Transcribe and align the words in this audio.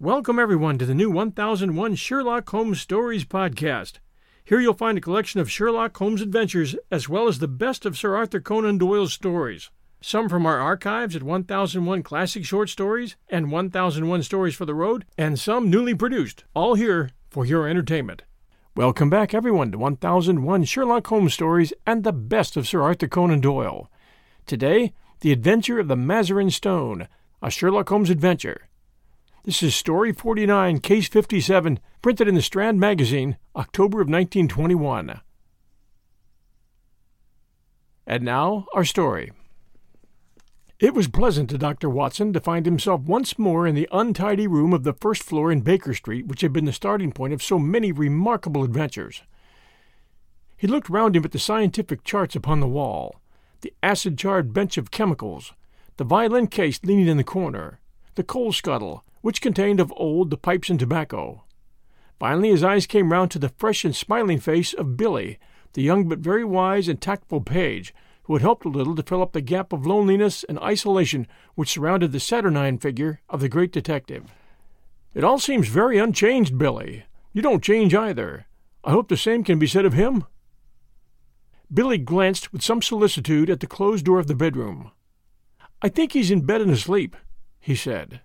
Welcome, 0.00 0.38
everyone, 0.38 0.78
to 0.78 0.86
the 0.86 0.94
new 0.94 1.10
1001 1.10 1.96
Sherlock 1.96 2.48
Holmes 2.50 2.80
Stories 2.80 3.24
podcast. 3.24 3.94
Here 4.44 4.60
you'll 4.60 4.74
find 4.74 4.96
a 4.96 5.00
collection 5.00 5.40
of 5.40 5.50
Sherlock 5.50 5.96
Holmes 5.96 6.22
adventures 6.22 6.76
as 6.88 7.08
well 7.08 7.26
as 7.26 7.40
the 7.40 7.48
best 7.48 7.84
of 7.84 7.98
Sir 7.98 8.14
Arthur 8.14 8.38
Conan 8.38 8.78
Doyle's 8.78 9.12
stories. 9.12 9.70
Some 10.00 10.28
from 10.28 10.46
our 10.46 10.60
archives 10.60 11.16
at 11.16 11.24
1001 11.24 12.04
Classic 12.04 12.44
Short 12.44 12.68
Stories 12.68 13.16
and 13.28 13.50
1001 13.50 14.22
Stories 14.22 14.54
for 14.54 14.64
the 14.64 14.74
Road, 14.74 15.04
and 15.18 15.36
some 15.36 15.68
newly 15.68 15.96
produced, 15.96 16.44
all 16.54 16.76
here 16.76 17.10
for 17.28 17.44
your 17.44 17.66
entertainment. 17.66 18.22
Welcome 18.76 19.10
back, 19.10 19.34
everyone, 19.34 19.72
to 19.72 19.78
1001 19.78 20.62
Sherlock 20.62 21.08
Holmes 21.08 21.34
Stories 21.34 21.72
and 21.84 22.04
the 22.04 22.12
best 22.12 22.56
of 22.56 22.68
Sir 22.68 22.82
Arthur 22.82 23.08
Conan 23.08 23.40
Doyle. 23.40 23.90
Today, 24.46 24.92
The 25.22 25.32
Adventure 25.32 25.80
of 25.80 25.88
the 25.88 25.96
Mazarin 25.96 26.52
Stone, 26.52 27.08
a 27.42 27.50
Sherlock 27.50 27.88
Holmes 27.88 28.10
adventure. 28.10 28.67
This 29.48 29.62
is 29.62 29.74
Story 29.74 30.12
49, 30.12 30.80
Case 30.80 31.08
57, 31.08 31.80
printed 32.02 32.28
in 32.28 32.34
the 32.34 32.42
Strand 32.42 32.78
Magazine, 32.78 33.38
October 33.56 34.02
of 34.02 34.06
1921. 34.06 35.22
And 38.06 38.22
now, 38.22 38.66
our 38.74 38.84
story. 38.84 39.32
It 40.78 40.92
was 40.92 41.08
pleasant 41.08 41.48
to 41.48 41.56
Dr. 41.56 41.88
Watson 41.88 42.34
to 42.34 42.40
find 42.40 42.66
himself 42.66 43.00
once 43.00 43.38
more 43.38 43.66
in 43.66 43.74
the 43.74 43.88
untidy 43.90 44.46
room 44.46 44.74
of 44.74 44.84
the 44.84 44.92
first 44.92 45.22
floor 45.22 45.50
in 45.50 45.62
Baker 45.62 45.94
Street, 45.94 46.26
which 46.26 46.42
had 46.42 46.52
been 46.52 46.66
the 46.66 46.70
starting 46.74 47.10
point 47.10 47.32
of 47.32 47.42
so 47.42 47.58
many 47.58 47.90
remarkable 47.90 48.64
adventures. 48.64 49.22
He 50.58 50.66
looked 50.66 50.90
round 50.90 51.16
him 51.16 51.24
at 51.24 51.32
the 51.32 51.38
scientific 51.38 52.04
charts 52.04 52.36
upon 52.36 52.60
the 52.60 52.66
wall, 52.66 53.22
the 53.62 53.72
acid 53.82 54.18
charred 54.18 54.52
bench 54.52 54.76
of 54.76 54.90
chemicals, 54.90 55.54
the 55.96 56.04
violin 56.04 56.48
case 56.48 56.78
leaning 56.84 57.08
in 57.08 57.16
the 57.16 57.24
corner, 57.24 57.80
the 58.14 58.22
coal 58.22 58.52
scuttle, 58.52 59.04
which 59.20 59.40
contained 59.40 59.80
of 59.80 59.92
old 59.96 60.30
the 60.30 60.36
pipes 60.36 60.70
and 60.70 60.78
tobacco. 60.78 61.44
Finally 62.18 62.50
his 62.50 62.64
eyes 62.64 62.86
came 62.86 63.12
round 63.12 63.30
to 63.30 63.38
the 63.38 63.48
fresh 63.50 63.84
and 63.84 63.94
smiling 63.94 64.40
face 64.40 64.72
of 64.72 64.96
Billy, 64.96 65.38
the 65.74 65.82
young 65.82 66.08
but 66.08 66.18
very 66.18 66.44
wise 66.44 66.88
and 66.88 67.00
tactful 67.00 67.40
page, 67.40 67.94
who 68.24 68.34
had 68.34 68.42
helped 68.42 68.66
a 68.66 68.68
little 68.68 68.94
to 68.94 69.02
fill 69.02 69.22
up 69.22 69.32
the 69.32 69.40
gap 69.40 69.72
of 69.72 69.86
loneliness 69.86 70.44
and 70.44 70.58
isolation 70.58 71.26
which 71.54 71.70
surrounded 71.70 72.12
the 72.12 72.20
saturnine 72.20 72.76
figure 72.76 73.20
of 73.28 73.40
the 73.40 73.48
great 73.48 73.72
detective. 73.72 74.24
It 75.14 75.24
all 75.24 75.38
seems 75.38 75.68
very 75.68 75.98
unchanged, 75.98 76.58
Billy. 76.58 77.04
You 77.32 77.42
don't 77.42 77.62
change 77.62 77.94
either. 77.94 78.46
I 78.84 78.90
hope 78.90 79.08
the 79.08 79.16
same 79.16 79.44
can 79.44 79.58
be 79.58 79.66
said 79.66 79.84
of 79.84 79.94
him. 79.94 80.24
Billy 81.72 81.98
glanced 81.98 82.52
with 82.52 82.62
some 82.62 82.82
solicitude 82.82 83.50
at 83.50 83.60
the 83.60 83.66
closed 83.66 84.04
door 84.04 84.18
of 84.18 84.26
the 84.26 84.34
bedroom. 84.34 84.90
I 85.80 85.88
think 85.88 86.12
he's 86.12 86.30
in 86.30 86.42
bed 86.42 86.60
and 86.60 86.70
asleep, 86.70 87.16
he 87.60 87.74
said. 87.74 88.20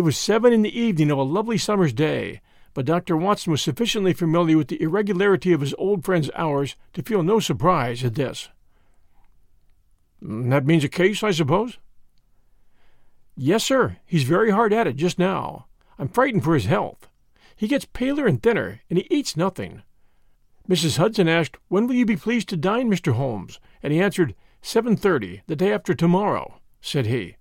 It 0.00 0.04
was 0.04 0.16
seven 0.16 0.54
in 0.54 0.62
the 0.62 0.80
evening 0.80 1.10
of 1.10 1.18
a 1.18 1.22
lovely 1.22 1.58
summer's 1.58 1.92
day, 1.92 2.40
but 2.72 2.86
Dr. 2.86 3.18
Watson 3.18 3.50
was 3.50 3.60
sufficiently 3.60 4.14
familiar 4.14 4.56
with 4.56 4.68
the 4.68 4.80
irregularity 4.80 5.52
of 5.52 5.60
his 5.60 5.74
old 5.76 6.06
friend's 6.06 6.30
hours 6.34 6.74
to 6.94 7.02
feel 7.02 7.22
no 7.22 7.38
surprise 7.38 8.02
at 8.02 8.14
this. 8.14 8.48
That 10.22 10.64
means 10.64 10.84
a 10.84 10.88
case, 10.88 11.22
I 11.22 11.32
suppose? 11.32 11.76
Yes, 13.36 13.62
sir. 13.62 13.98
He's 14.06 14.22
very 14.22 14.52
hard 14.52 14.72
at 14.72 14.86
it 14.86 14.96
just 14.96 15.18
now. 15.18 15.66
I'm 15.98 16.08
frightened 16.08 16.44
for 16.44 16.54
his 16.54 16.64
health. 16.64 17.10
He 17.54 17.68
gets 17.68 17.84
paler 17.84 18.26
and 18.26 18.42
thinner, 18.42 18.80
and 18.88 18.98
he 18.98 19.06
eats 19.10 19.36
nothing. 19.36 19.82
Mrs. 20.66 20.96
Hudson 20.96 21.28
asked, 21.28 21.58
When 21.68 21.86
will 21.86 21.94
you 21.94 22.06
be 22.06 22.16
pleased 22.16 22.48
to 22.48 22.56
dine, 22.56 22.90
Mr. 22.90 23.12
Holmes? 23.12 23.60
And 23.82 23.92
he 23.92 24.00
answered, 24.00 24.34
Seven 24.62 24.96
thirty, 24.96 25.42
the 25.46 25.56
day 25.56 25.70
after 25.74 25.92
tomorrow, 25.92 26.58
said 26.80 27.04
he. 27.04 27.36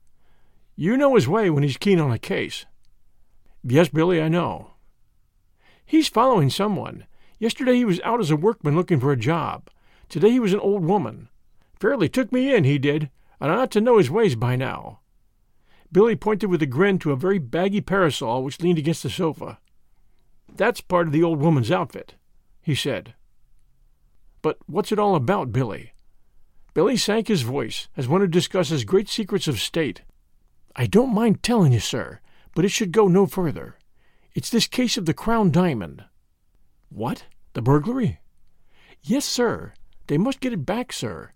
You 0.81 0.95
know 0.95 1.16
his 1.16 1.28
way 1.28 1.50
when 1.50 1.63
he's 1.63 1.75
keen 1.75 2.00
on 2.00 2.09
a 2.09 2.17
case. 2.17 2.66
Yes, 3.66 3.90
Billy, 3.90 4.22
I 4.22 4.29
know. 4.29 4.75
He's 5.85 6.07
following 6.07 6.50
someone. 6.50 7.06
Yesterday 7.38 7.75
he 7.75 7.84
was 7.84 8.00
out 8.06 8.22
as 8.22 8.31
a 8.31 8.38
workman 8.38 8.78
looking 8.78 8.97
for 8.97 9.12
a 9.12 9.18
job. 9.18 9.69
Today 10.07 10.29
he 10.29 10.39
was 10.39 10.53
an 10.53 10.62
old 10.62 10.85
woman. 10.85 11.28
Fairly 11.81 12.07
took 12.07 12.31
me 12.31 12.56
in, 12.56 12.63
he 12.63 12.78
did, 12.78 13.09
and 13.41 13.51
I 13.51 13.56
ought 13.56 13.72
to 13.72 13.81
know 13.81 13.97
his 13.97 14.09
ways 14.09 14.35
by 14.35 14.56
now. 14.56 15.01
Billy 15.91 16.16
pointed 16.16 16.50
with 16.50 16.62
a 16.62 16.66
grin 16.66 16.97
to 17.00 17.12
a 17.12 17.18
very 17.18 17.39
baggy 17.39 17.81
parasol 17.81 18.41
which 18.45 18.62
leaned 18.62 18.79
against 18.79 19.03
the 19.03 19.09
sofa. 19.09 19.59
That's 20.47 20.79
part 20.79 21.07
of 21.07 21.12
the 21.12 21.23
old 21.23 21.39
woman's 21.41 21.72
outfit, 21.72 22.16
he 22.62 22.73
said. 22.73 23.16
But 24.41 24.59
what's 24.66 24.94
it 24.94 25.00
all 25.00 25.16
about, 25.16 25.51
Billy? 25.51 25.91
Billy 26.73 26.95
sank 26.95 27.28
his 27.28 27.41
voice 27.41 27.89
as 27.97 28.07
one 28.07 28.22
who 28.22 28.28
discusses 28.28 28.85
great 28.85 29.09
secrets 29.09 29.50
of 29.50 29.59
state. 29.59 30.03
I 30.75 30.85
don't 30.85 31.13
mind 31.13 31.44
telling 31.44 31.74
you, 31.74 31.80
sir, 31.80 32.19
but 32.56 32.66
it 32.66 32.69
should 32.69 32.91
go 32.91 33.07
no 33.07 33.25
further. 33.25 33.78
It's 34.35 34.50
this 34.50 34.68
case 34.68 34.97
of 34.97 35.06
the 35.06 35.13
Crown 35.13 35.52
Diamond. 35.52 36.06
What? 36.90 37.25
The 37.53 37.62
burglary? 37.62 38.19
Yes, 39.02 39.25
sir. 39.25 39.74
They 40.07 40.18
must 40.18 40.40
get 40.40 40.53
it 40.53 40.66
back, 40.66 40.94
sir. 40.94 41.31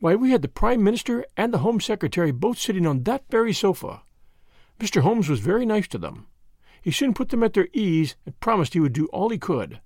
Why, 0.00 0.14
we 0.14 0.30
had 0.30 0.42
the 0.42 0.48
Prime 0.48 0.82
Minister 0.82 1.24
and 1.36 1.52
the 1.52 1.58
Home 1.58 1.80
Secretary 1.80 2.30
both 2.30 2.58
sitting 2.58 2.86
on 2.86 3.02
that 3.02 3.24
very 3.30 3.52
sofa. 3.52 4.02
Mr. 4.78 5.02
Holmes 5.02 5.28
was 5.28 5.40
very 5.40 5.66
nice 5.66 5.88
to 5.88 5.98
them. 5.98 6.26
He 6.80 6.90
soon 6.92 7.14
put 7.14 7.30
them 7.30 7.42
at 7.42 7.54
their 7.54 7.68
ease 7.72 8.14
and 8.24 8.38
promised 8.38 8.74
he 8.74 8.80
would 8.80 8.92
do 8.92 9.06
all 9.06 9.30
he 9.30 9.38
could. 9.38 9.80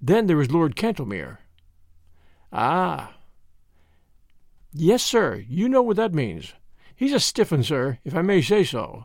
Then 0.00 0.26
there 0.26 0.36
was 0.36 0.52
Lord 0.52 0.76
Cantlemere. 0.76 1.38
Ah. 2.52 3.16
Yes, 4.72 5.02
sir, 5.02 5.44
you 5.48 5.68
know 5.68 5.82
what 5.82 5.96
that 5.96 6.14
means. 6.14 6.54
He's 6.98 7.12
a 7.12 7.20
stiff 7.20 7.52
un, 7.52 7.62
sir, 7.62 8.00
if 8.04 8.12
I 8.12 8.22
may 8.22 8.42
say 8.42 8.64
so. 8.64 9.04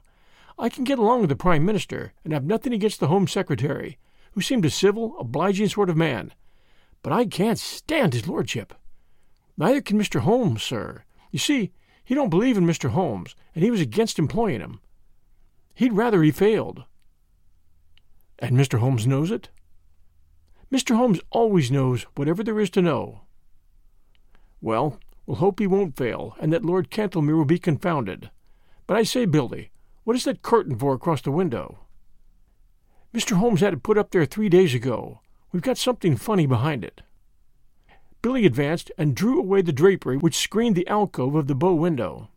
I 0.57 0.67
can 0.67 0.83
get 0.83 0.97
along 0.97 1.21
with 1.21 1.29
the 1.29 1.35
Prime 1.35 1.63
Minister, 1.63 2.11
and 2.23 2.33
have 2.33 2.43
nothing 2.43 2.73
against 2.73 2.99
the 2.99 3.05
Home 3.05 3.27
Secretary, 3.27 3.99
who 4.31 4.41
seemed 4.41 4.65
a 4.65 4.71
civil, 4.71 5.15
obliging 5.19 5.69
sort 5.69 5.91
of 5.91 5.95
man. 5.95 6.33
But 7.03 7.13
I 7.13 7.27
can't 7.27 7.59
stand 7.59 8.15
his 8.15 8.27
lordship. 8.27 8.73
Neither 9.57 9.79
can 9.79 9.99
Mr. 9.99 10.21
Holmes, 10.21 10.63
sir. 10.63 11.03
You 11.29 11.37
see, 11.37 11.71
he 12.03 12.15
don't 12.15 12.31
believe 12.31 12.57
in 12.57 12.65
Mr. 12.65 12.89
Holmes, 12.89 13.35
and 13.53 13.63
he 13.63 13.69
was 13.69 13.79
against 13.79 14.17
employing 14.17 14.61
him. 14.61 14.79
He'd 15.75 15.93
rather 15.93 16.23
he 16.23 16.31
failed. 16.31 16.85
And 18.39 18.57
Mr. 18.57 18.79
Holmes 18.79 19.05
knows 19.05 19.29
it? 19.29 19.49
Mr. 20.71 20.95
Holmes 20.95 21.19
always 21.29 21.69
knows 21.69 22.07
whatever 22.15 22.43
there 22.43 22.59
is 22.59 22.71
to 22.71 22.81
know. 22.81 23.21
Well, 24.61 24.97
We'll 25.25 25.37
hope 25.37 25.59
he 25.59 25.67
won't 25.67 25.95
fail, 25.95 26.35
and 26.39 26.51
that 26.51 26.65
Lord 26.65 26.89
Cantlemere 26.89 27.37
will 27.37 27.45
be 27.45 27.59
confounded. 27.59 28.29
But 28.87 28.97
I 28.97 29.03
say, 29.03 29.25
Billy, 29.25 29.71
what 30.03 30.15
is 30.15 30.25
that 30.25 30.41
curtain 30.41 30.77
for 30.77 30.93
across 30.93 31.21
the 31.21 31.31
window? 31.31 31.79
Mr. 33.13 33.37
Holmes 33.37 33.61
had 33.61 33.73
it 33.73 33.83
put 33.83 33.97
up 33.97 34.11
there 34.11 34.25
three 34.25 34.49
days 34.49 34.73
ago. 34.73 35.21
We've 35.51 35.61
got 35.61 35.77
something 35.77 36.17
funny 36.17 36.45
behind 36.45 36.83
it. 36.83 37.01
Billy 38.21 38.45
advanced 38.45 38.91
and 38.97 39.15
drew 39.15 39.39
away 39.39 39.61
the 39.61 39.71
drapery 39.71 40.17
which 40.17 40.37
screened 40.37 40.75
the 40.75 40.87
alcove 40.87 41.35
of 41.35 41.47
the 41.47 41.55
bow 41.55 41.73
window. 41.73 42.29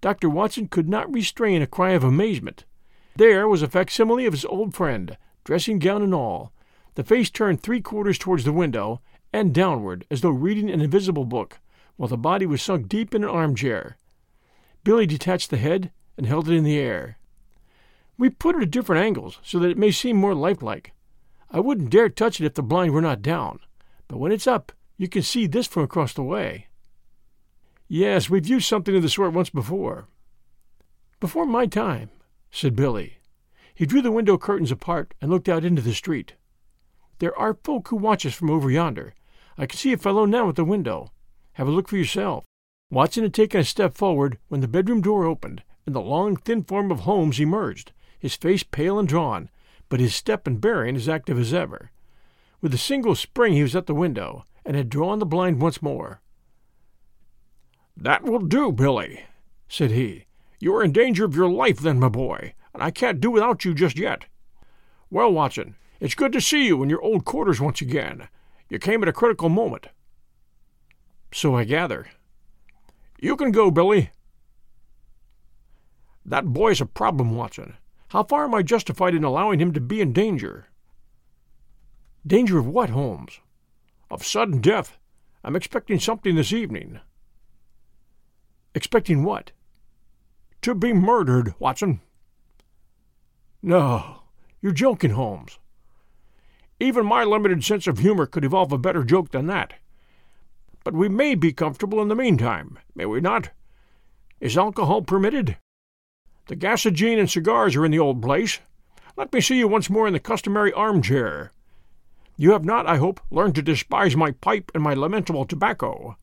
Dr. 0.00 0.30
Watson 0.30 0.68
could 0.68 0.88
not 0.88 1.12
restrain 1.12 1.60
a 1.60 1.66
cry 1.66 1.90
of 1.90 2.04
amazement. 2.04 2.64
There 3.16 3.48
was 3.48 3.62
a 3.62 3.68
facsimile 3.68 4.26
of 4.26 4.32
his 4.32 4.44
old 4.44 4.74
friend, 4.74 5.16
dressing 5.44 5.80
gown 5.80 6.02
and 6.02 6.14
all, 6.14 6.52
the 6.98 7.04
face 7.04 7.30
turned 7.30 7.62
three 7.62 7.80
quarters 7.80 8.18
towards 8.18 8.42
the 8.42 8.52
window, 8.52 9.00
and 9.32 9.54
downward, 9.54 10.06
as 10.10 10.20
though 10.20 10.30
reading 10.30 10.70
an 10.70 10.80
invisible 10.80 11.24
book, 11.24 11.58
while 11.96 12.08
the 12.08 12.16
body 12.16 12.46
was 12.46 12.62
sunk 12.62 12.88
deep 12.88 13.14
in 13.14 13.24
an 13.24 13.30
armchair. 13.30 13.96
Billy 14.84 15.06
detached 15.06 15.50
the 15.50 15.56
head 15.56 15.90
and 16.16 16.26
held 16.26 16.48
it 16.48 16.54
in 16.54 16.64
the 16.64 16.78
air. 16.78 17.18
We 18.16 18.30
put 18.30 18.56
it 18.56 18.62
at 18.62 18.70
different 18.70 19.04
angles 19.04 19.38
so 19.42 19.58
that 19.58 19.70
it 19.70 19.78
may 19.78 19.90
seem 19.90 20.16
more 20.16 20.34
lifelike. 20.34 20.92
I 21.50 21.60
wouldn't 21.60 21.90
dare 21.90 22.08
touch 22.08 22.40
it 22.40 22.46
if 22.46 22.54
the 22.54 22.62
blind 22.62 22.92
were 22.92 23.00
not 23.00 23.22
down, 23.22 23.60
but 24.08 24.18
when 24.18 24.32
it's 24.32 24.46
up, 24.46 24.72
you 24.96 25.08
can 25.08 25.22
see 25.22 25.46
this 25.46 25.66
from 25.66 25.84
across 25.84 26.12
the 26.12 26.22
way. 26.22 26.66
Yes, 27.86 28.28
we've 28.28 28.46
used 28.46 28.66
something 28.66 28.94
of 28.94 29.02
the 29.02 29.08
sort 29.08 29.32
once 29.32 29.50
before. 29.50 30.08
Before 31.20 31.46
my 31.46 31.66
time, 31.66 32.10
said 32.50 32.76
Billy. 32.76 33.18
He 33.74 33.86
drew 33.86 34.02
the 34.02 34.10
window 34.10 34.36
curtains 34.36 34.70
apart 34.70 35.14
and 35.20 35.30
looked 35.30 35.48
out 35.48 35.64
into 35.64 35.82
the 35.82 35.94
street. 35.94 36.34
There 37.18 37.36
are 37.38 37.58
folk 37.64 37.88
who 37.88 37.96
watch 37.96 38.26
us 38.26 38.34
from 38.34 38.50
over 38.50 38.70
yonder. 38.70 39.14
I 39.58 39.66
can 39.66 39.76
see 39.76 39.92
a 39.92 39.98
fellow 39.98 40.24
now 40.24 40.48
at 40.48 40.54
the 40.54 40.64
window. 40.64 41.10
Have 41.54 41.66
a 41.66 41.72
look 41.72 41.88
for 41.88 41.96
yourself. 41.96 42.44
Watson 42.90 43.24
had 43.24 43.34
taken 43.34 43.60
a 43.60 43.64
step 43.64 43.96
forward 43.96 44.38
when 44.46 44.60
the 44.60 44.68
bedroom 44.68 45.00
door 45.00 45.26
opened, 45.26 45.64
and 45.84 45.94
the 45.94 46.00
long, 46.00 46.36
thin 46.36 46.62
form 46.62 46.92
of 46.92 47.00
Holmes 47.00 47.40
emerged, 47.40 47.92
his 48.18 48.36
face 48.36 48.62
pale 48.62 48.98
and 48.98 49.08
drawn, 49.08 49.50
but 49.88 49.98
his 49.98 50.14
step 50.14 50.46
and 50.46 50.60
bearing 50.60 50.94
as 50.94 51.08
active 51.08 51.38
as 51.38 51.52
ever. 51.52 51.90
With 52.60 52.72
a 52.72 52.78
single 52.78 53.16
spring 53.16 53.52
he 53.52 53.62
was 53.62 53.74
at 53.74 53.86
the 53.86 53.94
window, 53.94 54.44
and 54.64 54.76
had 54.76 54.88
drawn 54.88 55.18
the 55.18 55.26
blind 55.26 55.60
once 55.60 55.82
more. 55.82 56.20
That 57.96 58.22
will 58.22 58.38
do, 58.38 58.70
Billy, 58.70 59.24
said 59.68 59.90
he. 59.90 60.26
You 60.60 60.74
are 60.76 60.84
in 60.84 60.92
danger 60.92 61.24
of 61.24 61.34
your 61.34 61.50
life, 61.50 61.80
then, 61.80 61.98
my 61.98 62.08
boy, 62.08 62.54
and 62.72 62.82
I 62.82 62.92
can't 62.92 63.20
do 63.20 63.30
without 63.30 63.64
you 63.64 63.74
just 63.74 63.98
yet. 63.98 64.26
Well, 65.10 65.32
Watson, 65.32 65.74
it's 65.98 66.14
good 66.14 66.32
to 66.32 66.40
see 66.40 66.64
you 66.66 66.82
in 66.82 66.90
your 66.90 67.02
old 67.02 67.24
quarters 67.24 67.60
once 67.60 67.80
again. 67.80 68.28
You 68.68 68.78
came 68.78 69.02
at 69.02 69.08
a 69.08 69.12
critical 69.12 69.48
moment. 69.48 69.88
So 71.32 71.56
I 71.56 71.64
gather. 71.64 72.08
You 73.20 73.36
can 73.36 73.50
go, 73.50 73.70
Billy. 73.70 74.10
That 76.24 76.52
boy's 76.52 76.80
a 76.80 76.86
problem, 76.86 77.34
Watson. 77.34 77.74
How 78.08 78.22
far 78.22 78.44
am 78.44 78.54
I 78.54 78.62
justified 78.62 79.14
in 79.14 79.24
allowing 79.24 79.60
him 79.60 79.72
to 79.72 79.80
be 79.80 80.00
in 80.00 80.12
danger? 80.12 80.68
Danger 82.26 82.58
of 82.58 82.66
what, 82.66 82.90
Holmes? 82.90 83.40
Of 84.10 84.24
sudden 84.24 84.60
death. 84.60 84.98
I'm 85.42 85.56
expecting 85.56 85.98
something 85.98 86.34
this 86.34 86.52
evening. 86.52 87.00
Expecting 88.74 89.24
what? 89.24 89.52
To 90.62 90.74
be 90.74 90.92
murdered, 90.92 91.54
Watson. 91.58 92.00
No, 93.62 94.22
you're 94.60 94.72
joking, 94.72 95.10
Holmes. 95.10 95.58
Even 96.80 97.06
my 97.06 97.24
limited 97.24 97.64
sense 97.64 97.86
of 97.86 97.98
humor 97.98 98.26
could 98.26 98.44
evolve 98.44 98.72
a 98.72 98.78
better 98.78 99.02
joke 99.02 99.30
than 99.30 99.46
that. 99.46 99.74
But 100.84 100.94
we 100.94 101.08
may 101.08 101.34
be 101.34 101.52
comfortable 101.52 102.00
in 102.00 102.08
the 102.08 102.14
meantime, 102.14 102.78
may 102.94 103.04
we 103.04 103.20
not? 103.20 103.50
Is 104.40 104.56
alcohol 104.56 105.02
permitted? 105.02 105.56
The 106.46 106.56
gasogene 106.56 107.18
and 107.18 107.28
cigars 107.28 107.74
are 107.74 107.84
in 107.84 107.90
the 107.90 107.98
old 107.98 108.22
place. 108.22 108.60
Let 109.16 109.32
me 109.32 109.40
see 109.40 109.58
you 109.58 109.66
once 109.66 109.90
more 109.90 110.06
in 110.06 110.12
the 110.12 110.20
customary 110.20 110.72
armchair. 110.72 111.52
You 112.36 112.52
have 112.52 112.64
not, 112.64 112.86
I 112.86 112.98
hope, 112.98 113.20
learned 113.30 113.56
to 113.56 113.62
despise 113.62 114.14
my 114.14 114.30
pipe 114.30 114.70
and 114.72 114.82
my 114.82 114.94
lamentable 114.94 115.44
tobacco. 115.44 116.16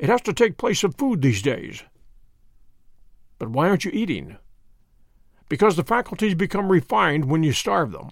It 0.00 0.08
has 0.08 0.20
to 0.22 0.32
take 0.32 0.58
place 0.58 0.82
of 0.82 0.96
food 0.96 1.22
these 1.22 1.40
days. 1.40 1.84
But 3.38 3.50
why 3.50 3.68
aren't 3.68 3.84
you 3.84 3.92
eating? 3.94 4.38
Because 5.48 5.76
the 5.76 5.84
faculties 5.84 6.34
become 6.34 6.72
refined 6.72 7.26
when 7.26 7.44
you 7.44 7.52
starve 7.52 7.92
them. 7.92 8.10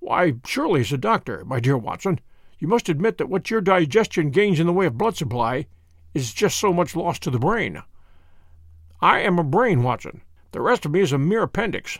Why, 0.00 0.34
surely, 0.46 0.80
as 0.80 0.92
a 0.92 0.98
doctor, 0.98 1.44
my 1.44 1.60
dear 1.60 1.76
Watson, 1.76 2.20
you 2.58 2.68
must 2.68 2.88
admit 2.88 3.18
that 3.18 3.28
what 3.28 3.50
your 3.50 3.60
digestion 3.60 4.30
gains 4.30 4.60
in 4.60 4.66
the 4.66 4.72
way 4.72 4.86
of 4.86 4.98
blood 4.98 5.16
supply 5.16 5.66
is 6.14 6.32
just 6.32 6.58
so 6.58 6.72
much 6.72 6.96
lost 6.96 7.22
to 7.22 7.30
the 7.30 7.38
brain. 7.38 7.82
I 9.00 9.20
am 9.20 9.38
a 9.38 9.44
brain, 9.44 9.82
Watson. 9.82 10.22
The 10.52 10.60
rest 10.60 10.84
of 10.84 10.92
me 10.92 11.00
is 11.00 11.12
a 11.12 11.18
mere 11.18 11.42
appendix. 11.42 11.98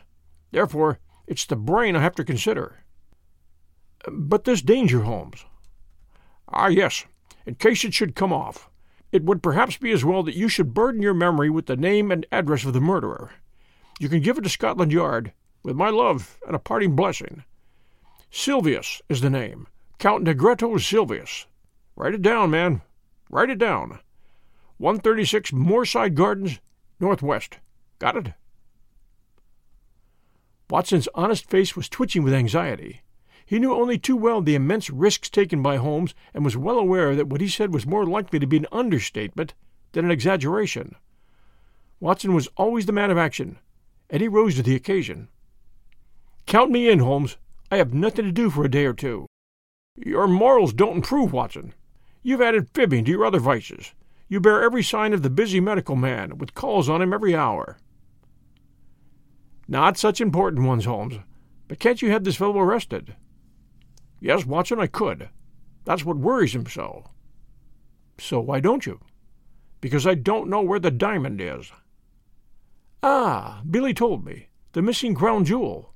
Therefore, 0.50 0.98
it's 1.26 1.44
the 1.44 1.56
brain 1.56 1.94
I 1.94 2.00
have 2.00 2.14
to 2.16 2.24
consider. 2.24 2.84
But 4.10 4.44
this 4.44 4.62
danger, 4.62 5.02
Holmes. 5.02 5.44
Ah, 6.48 6.68
yes, 6.68 7.04
in 7.46 7.56
case 7.56 7.84
it 7.84 7.94
should 7.94 8.14
come 8.14 8.32
off. 8.32 8.70
It 9.12 9.24
would 9.24 9.42
perhaps 9.42 9.76
be 9.76 9.90
as 9.90 10.04
well 10.04 10.22
that 10.22 10.36
you 10.36 10.48
should 10.48 10.74
burden 10.74 11.02
your 11.02 11.14
memory 11.14 11.50
with 11.50 11.66
the 11.66 11.76
name 11.76 12.10
and 12.10 12.26
address 12.32 12.64
of 12.64 12.72
the 12.72 12.80
murderer. 12.80 13.32
You 13.98 14.08
can 14.08 14.20
give 14.20 14.38
it 14.38 14.42
to 14.42 14.48
Scotland 14.48 14.92
Yard, 14.92 15.32
with 15.62 15.76
my 15.76 15.90
love 15.90 16.38
and 16.46 16.54
a 16.54 16.58
parting 16.58 16.94
blessing. 16.94 17.44
Sylvius 18.30 19.00
is 19.08 19.20
the 19.20 19.30
name. 19.30 19.66
Count 19.98 20.24
Negretto 20.24 20.78
Sylvius. 20.78 21.46
Write 21.96 22.14
it 22.14 22.22
down, 22.22 22.50
man. 22.50 22.82
Write 23.30 23.50
it 23.50 23.58
down. 23.58 23.98
136 24.76 25.50
Moorside 25.50 26.14
Gardens, 26.14 26.60
Northwest. 27.00 27.58
Got 27.98 28.16
it? 28.16 28.32
Watson's 30.70 31.08
honest 31.14 31.48
face 31.48 31.74
was 31.74 31.88
twitching 31.88 32.22
with 32.22 32.34
anxiety. 32.34 33.00
He 33.44 33.58
knew 33.58 33.72
only 33.72 33.98
too 33.98 34.16
well 34.16 34.42
the 34.42 34.54
immense 34.54 34.90
risks 34.90 35.30
taken 35.30 35.62
by 35.62 35.76
Holmes 35.76 36.14
and 36.34 36.44
was 36.44 36.56
well 36.56 36.78
aware 36.78 37.16
that 37.16 37.28
what 37.28 37.40
he 37.40 37.48
said 37.48 37.72
was 37.72 37.86
more 37.86 38.04
likely 38.04 38.38
to 38.38 38.46
be 38.46 38.58
an 38.58 38.66
understatement 38.70 39.54
than 39.92 40.04
an 40.04 40.10
exaggeration. 40.10 40.94
Watson 41.98 42.34
was 42.34 42.48
always 42.56 42.86
the 42.86 42.92
man 42.92 43.10
of 43.10 43.16
action, 43.16 43.58
and 44.10 44.20
he 44.20 44.28
rose 44.28 44.56
to 44.56 44.62
the 44.62 44.76
occasion. 44.76 45.28
Count 46.46 46.70
me 46.70 46.88
in, 46.88 46.98
Holmes. 46.98 47.38
I 47.70 47.76
have 47.76 47.92
nothing 47.92 48.24
to 48.24 48.32
do 48.32 48.50
for 48.50 48.64
a 48.64 48.70
day 48.70 48.86
or 48.86 48.94
two. 48.94 49.26
Your 49.96 50.26
morals 50.26 50.72
don't 50.72 50.96
improve, 50.96 51.32
Watson. 51.32 51.74
You've 52.22 52.40
added 52.40 52.70
fibbing 52.72 53.04
to 53.04 53.10
your 53.10 53.24
other 53.24 53.40
vices. 53.40 53.94
You 54.28 54.40
bear 54.40 54.62
every 54.62 54.82
sign 54.82 55.12
of 55.12 55.22
the 55.22 55.30
busy 55.30 55.60
medical 55.60 55.96
man, 55.96 56.38
with 56.38 56.54
calls 56.54 56.88
on 56.88 57.02
him 57.02 57.12
every 57.12 57.34
hour. 57.34 57.78
Not 59.66 59.98
such 59.98 60.20
important 60.20 60.66
ones, 60.66 60.84
Holmes. 60.86 61.18
But 61.66 61.78
can't 61.78 62.00
you 62.00 62.10
have 62.10 62.24
this 62.24 62.36
fellow 62.36 62.58
arrested? 62.58 63.16
Yes, 64.20 64.46
Watson, 64.46 64.80
I 64.80 64.86
could. 64.86 65.28
That's 65.84 66.04
what 66.04 66.16
worries 66.16 66.54
him 66.54 66.66
so. 66.66 67.04
So 68.18 68.40
why 68.40 68.60
don't 68.60 68.86
you? 68.86 69.00
Because 69.80 70.06
I 70.06 70.14
don't 70.14 70.48
know 70.48 70.62
where 70.62 70.80
the 70.80 70.90
diamond 70.90 71.40
is. 71.40 71.70
Ah, 73.02 73.62
Billy 73.68 73.94
told 73.94 74.24
me. 74.24 74.48
The 74.72 74.82
missing 74.82 75.14
crown 75.14 75.44
jewel. 75.44 75.92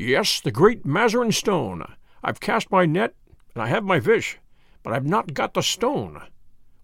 Yes, 0.00 0.40
the 0.40 0.52
great 0.52 0.86
Mazarin 0.86 1.32
stone. 1.32 1.84
I've 2.22 2.38
cast 2.38 2.70
my 2.70 2.86
net, 2.86 3.16
and 3.52 3.60
I 3.60 3.66
have 3.66 3.82
my 3.82 3.98
fish, 3.98 4.38
but 4.84 4.92
I've 4.92 5.04
not 5.04 5.34
got 5.34 5.54
the 5.54 5.60
stone. 5.60 6.22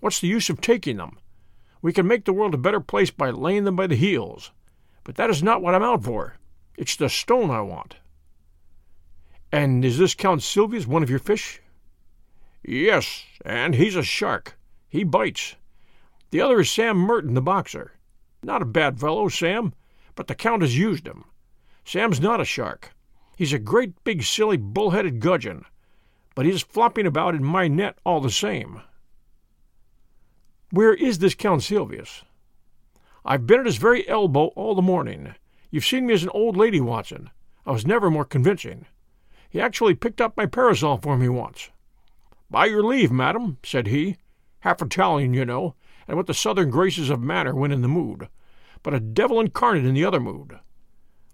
What's 0.01 0.19
the 0.19 0.27
use 0.27 0.51
of 0.51 0.61
taking 0.61 0.97
them? 0.97 1.19
We 1.81 1.93
can 1.93 2.09
make 2.09 2.25
the 2.25 2.33
world 2.33 2.55
a 2.55 2.59
better 2.59 2.81
place 2.81 3.13
by 3.13 3.31
laying 3.31 3.63
them 3.63 3.77
by 3.77 3.87
the 3.87 3.95
heels. 3.95 4.51
But 5.05 5.15
that 5.15 5.31
is 5.31 5.45
not 5.45 5.63
what 5.63 5.77
I'm 5.77 5.83
out 5.85 6.03
for. 6.03 6.39
It's 6.77 6.97
the 6.97 7.09
stone 7.09 7.53
I 7.53 7.61
want. 7.61 7.99
And 9.53 9.85
is 9.85 9.97
this 9.97 10.17
Count 10.17 10.43
Sylvius 10.43 10.85
one 10.85 11.05
of 11.05 11.11
your 11.11 11.21
fish? 11.21 11.61
Yes, 12.65 13.23
and 13.45 13.77
he's 13.77 13.95
a 13.95 14.03
shark. 14.03 14.59
He 14.89 15.05
bites. 15.05 15.55
The 16.33 16.41
other 16.41 16.59
is 16.59 16.69
Sam 16.69 16.97
Merton, 16.97 17.35
the 17.35 17.41
boxer. 17.41 17.93
Not 18.43 18.61
a 18.61 18.67
bad 18.67 18.99
fellow, 18.99 19.29
Sam, 19.29 19.73
but 20.17 20.27
the 20.27 20.35
Count 20.35 20.63
has 20.63 20.77
used 20.77 21.07
him. 21.07 21.27
Sam's 21.85 22.21
not 22.21 22.41
a 22.41 22.45
shark. 22.45 22.91
He's 23.37 23.53
a 23.53 23.59
great 23.59 24.03
big 24.05 24.23
silly 24.23 24.57
bull-headed 24.57 25.21
gudgeon, 25.21 25.65
but 26.35 26.47
he's 26.47 26.63
flopping 26.63 27.07
about 27.07 27.35
in 27.35 27.45
my 27.45 27.69
net 27.69 27.99
all 28.05 28.21
the 28.21 28.31
same. 28.31 28.83
Where 30.71 30.95
is 30.95 31.19
this 31.19 31.35
Count 31.35 31.63
Sylvius? 31.63 32.25
I've 33.25 33.47
been 33.47 33.61
at 33.61 33.67
his 33.67 33.77
very 33.77 34.07
elbow 34.09 34.47
all 34.57 34.75
the 34.75 34.83
morning. 34.83 35.35
You've 35.71 35.85
seen 35.85 36.07
me 36.07 36.15
as 36.15 36.23
an 36.23 36.31
old 36.31 36.57
lady, 36.57 36.81
Watson. 36.81 37.31
I 37.65 37.73
was 37.73 37.87
never 37.87 38.11
more 38.11 38.25
convincing. 38.25 38.87
He 39.49 39.61
actually 39.61 39.95
picked 39.95 40.21
up 40.21 40.37
my 40.37 40.47
parasol 40.47 40.99
for 40.99 41.17
me 41.17 41.29
once. 41.29 41.71
By 42.51 42.67
your 42.67 42.83
leave, 42.83 43.11
madam, 43.11 43.59
said 43.65 43.87
he, 43.87 44.17
half 44.61 44.83
Italian, 44.83 45.33
you 45.33 45.45
know, 45.45 45.75
and 46.07 46.17
with 46.17 46.27
the 46.27 46.35
southern 46.35 46.71
graces 46.71 47.09
of 47.09 47.21
manner 47.21 47.55
when 47.55 47.73
in 47.73 47.83
the 47.83 47.89
mood, 47.89 48.29
but 48.83 48.95
a 48.95 49.01
devil 49.01 49.41
incarnate 49.41 49.87
in 49.87 49.95
the 49.95 50.05
other 50.05 50.21
mood. 50.21 50.59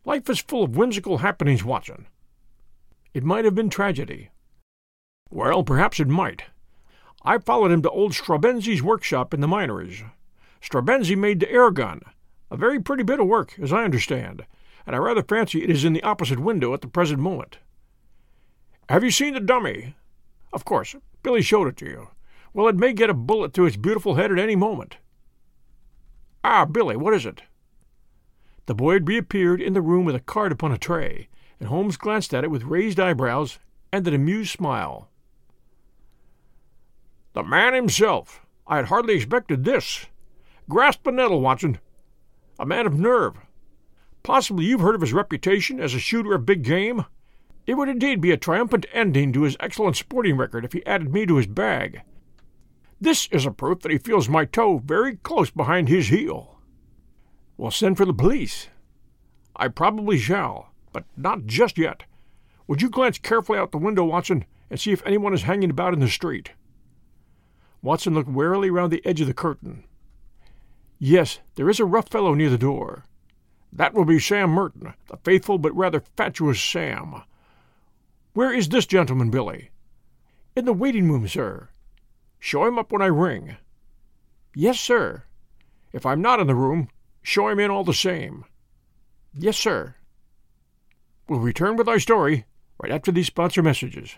Life 0.04 0.30
is 0.30 0.40
full 0.40 0.64
of 0.64 0.76
whimsical 0.76 1.18
happenings, 1.18 1.62
Watson. 1.62 2.06
It 3.12 3.24
might 3.24 3.44
have 3.44 3.54
been 3.54 3.68
tragedy. 3.68 4.30
Well, 5.30 5.62
perhaps 5.62 6.00
it 6.00 6.08
might. 6.08 6.44
I 7.22 7.38
followed 7.38 7.70
him 7.70 7.82
to 7.82 7.90
old 7.90 8.12
Straubenzee's 8.12 8.82
workshop 8.82 9.34
in 9.34 9.40
the 9.40 9.48
Minories. 9.48 10.02
Straubenzee 10.62 11.16
made 11.16 11.40
the 11.40 11.50
air 11.50 11.70
gun, 11.70 12.00
a 12.50 12.56
very 12.56 12.80
pretty 12.80 13.02
bit 13.02 13.20
of 13.20 13.26
work, 13.26 13.58
as 13.60 13.72
I 13.72 13.84
understand, 13.84 14.46
and 14.86 14.96
I 14.96 14.98
rather 14.98 15.22
fancy 15.22 15.62
it 15.62 15.70
is 15.70 15.84
in 15.84 15.92
the 15.92 16.02
opposite 16.02 16.38
window 16.38 16.72
at 16.72 16.80
the 16.80 16.88
present 16.88 17.20
moment. 17.20 17.58
Have 18.88 19.04
you 19.04 19.10
seen 19.10 19.34
the 19.34 19.40
dummy? 19.40 19.94
Of 20.52 20.64
course, 20.64 20.96
Billy 21.22 21.42
showed 21.42 21.68
it 21.68 21.76
to 21.78 21.86
you. 21.86 22.08
Well, 22.52 22.68
it 22.68 22.76
may 22.76 22.92
get 22.92 23.10
a 23.10 23.14
bullet 23.14 23.52
through 23.52 23.66
its 23.66 23.76
beautiful 23.76 24.16
head 24.16 24.32
at 24.32 24.38
any 24.38 24.56
moment. 24.56 24.96
Ah, 26.42 26.64
Billy, 26.64 26.96
what 26.96 27.14
is 27.14 27.26
it? 27.26 27.42
The 28.70 28.74
boy 28.76 28.92
had 28.92 29.08
reappeared 29.08 29.60
in 29.60 29.72
the 29.72 29.82
room 29.82 30.04
with 30.04 30.14
a 30.14 30.20
card 30.20 30.52
upon 30.52 30.70
a 30.70 30.78
tray, 30.78 31.28
and 31.58 31.68
Holmes 31.68 31.96
glanced 31.96 32.32
at 32.32 32.44
it 32.44 32.52
with 32.52 32.62
raised 32.62 33.00
eyebrows 33.00 33.58
and 33.92 34.06
an 34.06 34.14
amused 34.14 34.52
smile. 34.52 35.10
The 37.32 37.42
man 37.42 37.74
himself. 37.74 38.46
I 38.68 38.76
had 38.76 38.84
hardly 38.84 39.14
expected 39.14 39.64
this. 39.64 40.06
Grasp 40.68 41.02
the 41.02 41.10
nettle, 41.10 41.40
Watson. 41.40 41.80
A 42.60 42.64
man 42.64 42.86
of 42.86 42.96
nerve. 42.96 43.38
Possibly 44.22 44.66
you've 44.66 44.82
heard 44.82 44.94
of 44.94 45.00
his 45.00 45.12
reputation 45.12 45.80
as 45.80 45.92
a 45.92 45.98
shooter 45.98 46.32
of 46.32 46.46
big 46.46 46.62
game. 46.62 47.06
It 47.66 47.74
would 47.74 47.88
indeed 47.88 48.20
be 48.20 48.30
a 48.30 48.36
triumphant 48.36 48.86
ending 48.92 49.32
to 49.32 49.42
his 49.42 49.56
excellent 49.58 49.96
sporting 49.96 50.36
record 50.36 50.64
if 50.64 50.74
he 50.74 50.86
added 50.86 51.12
me 51.12 51.26
to 51.26 51.38
his 51.38 51.48
bag. 51.48 52.02
This 53.00 53.26
is 53.32 53.44
a 53.44 53.50
proof 53.50 53.80
that 53.80 53.90
he 53.90 53.98
feels 53.98 54.28
my 54.28 54.44
toe 54.44 54.78
very 54.78 55.16
close 55.16 55.50
behind 55.50 55.88
his 55.88 56.06
heel. 56.06 56.59
Well, 57.60 57.70
send 57.70 57.98
for 57.98 58.06
the 58.06 58.14
police. 58.14 58.68
I 59.54 59.68
probably 59.68 60.16
shall, 60.16 60.70
but 60.94 61.04
not 61.14 61.44
just 61.44 61.76
yet. 61.76 62.04
Would 62.66 62.80
you 62.80 62.88
glance 62.88 63.18
carefully 63.18 63.58
out 63.58 63.70
the 63.70 63.76
window, 63.76 64.02
Watson, 64.02 64.46
and 64.70 64.80
see 64.80 64.92
if 64.92 65.04
anyone 65.04 65.34
is 65.34 65.42
hanging 65.42 65.68
about 65.68 65.92
in 65.92 66.00
the 66.00 66.08
street? 66.08 66.52
Watson 67.82 68.14
looked 68.14 68.30
warily 68.30 68.70
round 68.70 68.90
the 68.90 69.04
edge 69.04 69.20
of 69.20 69.26
the 69.26 69.34
curtain. 69.34 69.84
Yes, 70.98 71.40
there 71.56 71.68
is 71.68 71.78
a 71.78 71.84
rough 71.84 72.08
fellow 72.08 72.32
near 72.32 72.48
the 72.48 72.56
door. 72.56 73.04
That 73.70 73.92
will 73.92 74.06
be 74.06 74.18
Sam 74.18 74.48
Merton, 74.48 74.94
the 75.08 75.18
faithful 75.18 75.58
but 75.58 75.76
rather 75.76 76.00
fatuous 76.16 76.62
Sam. 76.62 77.24
Where 78.32 78.54
is 78.54 78.70
this 78.70 78.86
gentleman, 78.86 79.28
Billy? 79.28 79.68
In 80.56 80.64
the 80.64 80.72
waiting 80.72 81.12
room, 81.12 81.28
sir. 81.28 81.68
Show 82.38 82.64
him 82.64 82.78
up 82.78 82.90
when 82.90 83.02
I 83.02 83.06
ring. 83.08 83.58
Yes, 84.54 84.80
sir. 84.80 85.24
If 85.92 86.06
I'm 86.06 86.22
not 86.22 86.40
in 86.40 86.46
the 86.46 86.54
room, 86.54 86.88
show 87.22 87.48
him 87.48 87.58
in 87.58 87.70
all 87.70 87.84
the 87.84 87.94
same. 87.94 88.44
Yes, 89.34 89.56
sir. 89.56 89.94
We'll 91.28 91.40
return 91.40 91.76
with 91.76 91.88
our 91.88 92.00
story 92.00 92.44
right 92.82 92.90
after 92.92 93.12
these 93.12 93.26
sponsor 93.26 93.62
messages. 93.62 94.16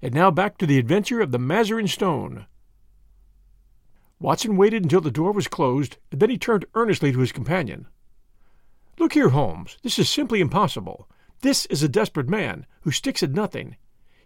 And 0.00 0.14
now 0.14 0.30
back 0.30 0.58
to 0.58 0.66
the 0.66 0.78
adventure 0.78 1.20
of 1.20 1.30
the 1.30 1.38
Mazarin 1.38 1.88
Stone. 1.88 2.46
Watson 4.18 4.56
waited 4.56 4.84
until 4.84 5.00
the 5.00 5.10
door 5.10 5.32
was 5.32 5.48
closed, 5.48 5.98
and 6.10 6.20
then 6.20 6.30
he 6.30 6.38
turned 6.38 6.64
earnestly 6.74 7.12
to 7.12 7.18
his 7.18 7.32
companion. 7.32 7.86
Look 8.98 9.14
here, 9.14 9.30
Holmes, 9.30 9.78
this 9.82 9.98
is 9.98 10.08
simply 10.08 10.40
impossible. 10.40 11.08
This 11.40 11.66
is 11.66 11.82
a 11.82 11.88
desperate 11.88 12.28
man 12.28 12.66
who 12.82 12.92
sticks 12.92 13.22
at 13.22 13.32
nothing. 13.32 13.76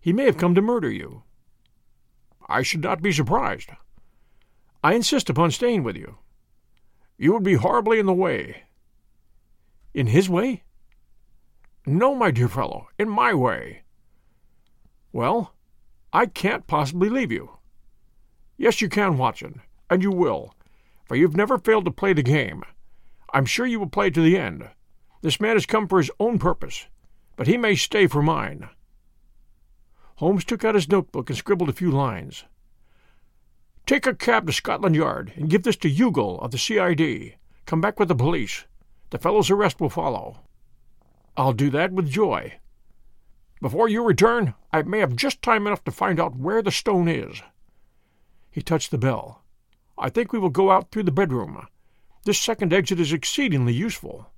He 0.00 0.12
may 0.12 0.24
have 0.24 0.36
come 0.36 0.54
to 0.54 0.62
murder 0.62 0.90
you. 0.90 1.22
I 2.46 2.62
should 2.62 2.82
not 2.82 3.02
be 3.02 3.10
surprised. 3.10 3.70
I 4.84 4.94
insist 4.94 5.30
upon 5.30 5.50
staying 5.50 5.82
with 5.82 5.96
you. 5.96 6.18
You 7.18 7.32
would 7.32 7.42
be 7.42 7.54
horribly 7.54 7.98
in 7.98 8.06
the 8.06 8.12
way. 8.12 8.64
In 9.94 10.08
his 10.08 10.28
way? 10.28 10.62
No, 11.86 12.14
my 12.14 12.30
dear 12.30 12.48
fellow, 12.48 12.88
in 12.98 13.08
my 13.08 13.32
way. 13.32 13.82
Well, 15.12 15.54
I 16.12 16.26
can't 16.26 16.66
possibly 16.66 17.08
leave 17.08 17.32
you. 17.32 17.58
Yes, 18.58 18.80
you 18.80 18.88
can, 18.88 19.18
Watson, 19.18 19.62
and 19.88 20.02
you 20.02 20.10
will, 20.10 20.54
for 21.06 21.16
you've 21.16 21.36
never 21.36 21.58
failed 21.58 21.84
to 21.86 21.90
play 21.90 22.12
the 22.12 22.22
game. 22.22 22.62
I'm 23.32 23.46
sure 23.46 23.66
you 23.66 23.78
will 23.78 23.88
play 23.88 24.10
to 24.10 24.20
the 24.20 24.36
end. 24.36 24.68
This 25.22 25.40
man 25.40 25.56
has 25.56 25.66
come 25.66 25.88
for 25.88 25.98
his 25.98 26.10
own 26.20 26.38
purpose, 26.38 26.86
but 27.36 27.46
he 27.46 27.56
may 27.56 27.74
stay 27.74 28.06
for 28.06 28.22
mine. 28.22 28.68
Holmes 30.16 30.44
took 30.44 30.64
out 30.64 30.74
his 30.74 30.88
notebook 30.88 31.30
and 31.30 31.36
scribbled 31.36 31.68
a 31.68 31.74
few 31.74 31.90
lines. 31.90 32.44
Take 33.86 34.04
a 34.04 34.14
cab 34.14 34.48
to 34.48 34.52
Scotland 34.52 34.96
Yard 34.96 35.32
and 35.36 35.48
give 35.48 35.62
this 35.62 35.76
to 35.76 35.88
Youghal 35.88 36.42
of 36.42 36.50
the 36.50 36.58
CID. 36.58 37.36
Come 37.66 37.80
back 37.80 38.00
with 38.00 38.08
the 38.08 38.16
police. 38.16 38.64
The 39.10 39.18
fellow's 39.18 39.48
arrest 39.48 39.80
will 39.80 39.90
follow. 39.90 40.40
I'll 41.36 41.52
do 41.52 41.70
that 41.70 41.92
with 41.92 42.10
joy. 42.10 42.54
Before 43.62 43.88
you 43.88 44.02
return, 44.02 44.54
I 44.72 44.82
may 44.82 44.98
have 44.98 45.14
just 45.14 45.40
time 45.40 45.68
enough 45.68 45.84
to 45.84 45.92
find 45.92 46.18
out 46.18 46.34
where 46.34 46.62
the 46.62 46.72
stone 46.72 47.06
is. 47.06 47.40
He 48.50 48.60
touched 48.60 48.90
the 48.90 48.98
bell. 48.98 49.44
I 49.96 50.10
think 50.10 50.32
we 50.32 50.40
will 50.40 50.50
go 50.50 50.72
out 50.72 50.90
through 50.90 51.04
the 51.04 51.12
bedroom. 51.12 51.68
This 52.24 52.40
second 52.40 52.72
exit 52.72 52.98
is 52.98 53.12
exceedingly 53.12 53.72
useful. 53.72 54.32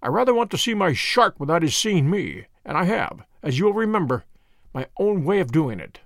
I 0.00 0.06
rather 0.06 0.32
want 0.32 0.52
to 0.52 0.58
see 0.58 0.72
my 0.72 0.92
shark 0.92 1.40
without 1.40 1.62
his 1.62 1.74
seeing 1.74 2.08
me, 2.08 2.46
and 2.64 2.78
I 2.78 2.84
have, 2.84 3.24
as 3.42 3.58
you 3.58 3.64
will 3.64 3.74
remember, 3.74 4.24
my 4.72 4.86
own 4.98 5.24
way 5.24 5.40
of 5.40 5.50
doing 5.50 5.80
it. 5.80 5.98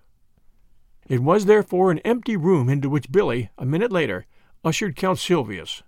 It 1.08 1.22
was 1.22 1.46
therefore 1.46 1.90
an 1.90 2.00
empty 2.00 2.36
room 2.36 2.68
into 2.68 2.90
which 2.90 3.10
Billy, 3.10 3.48
a 3.56 3.64
minute 3.64 3.90
later, 3.90 4.26
ushered 4.62 4.94
Count 4.94 5.18
Sylvius. 5.18 5.82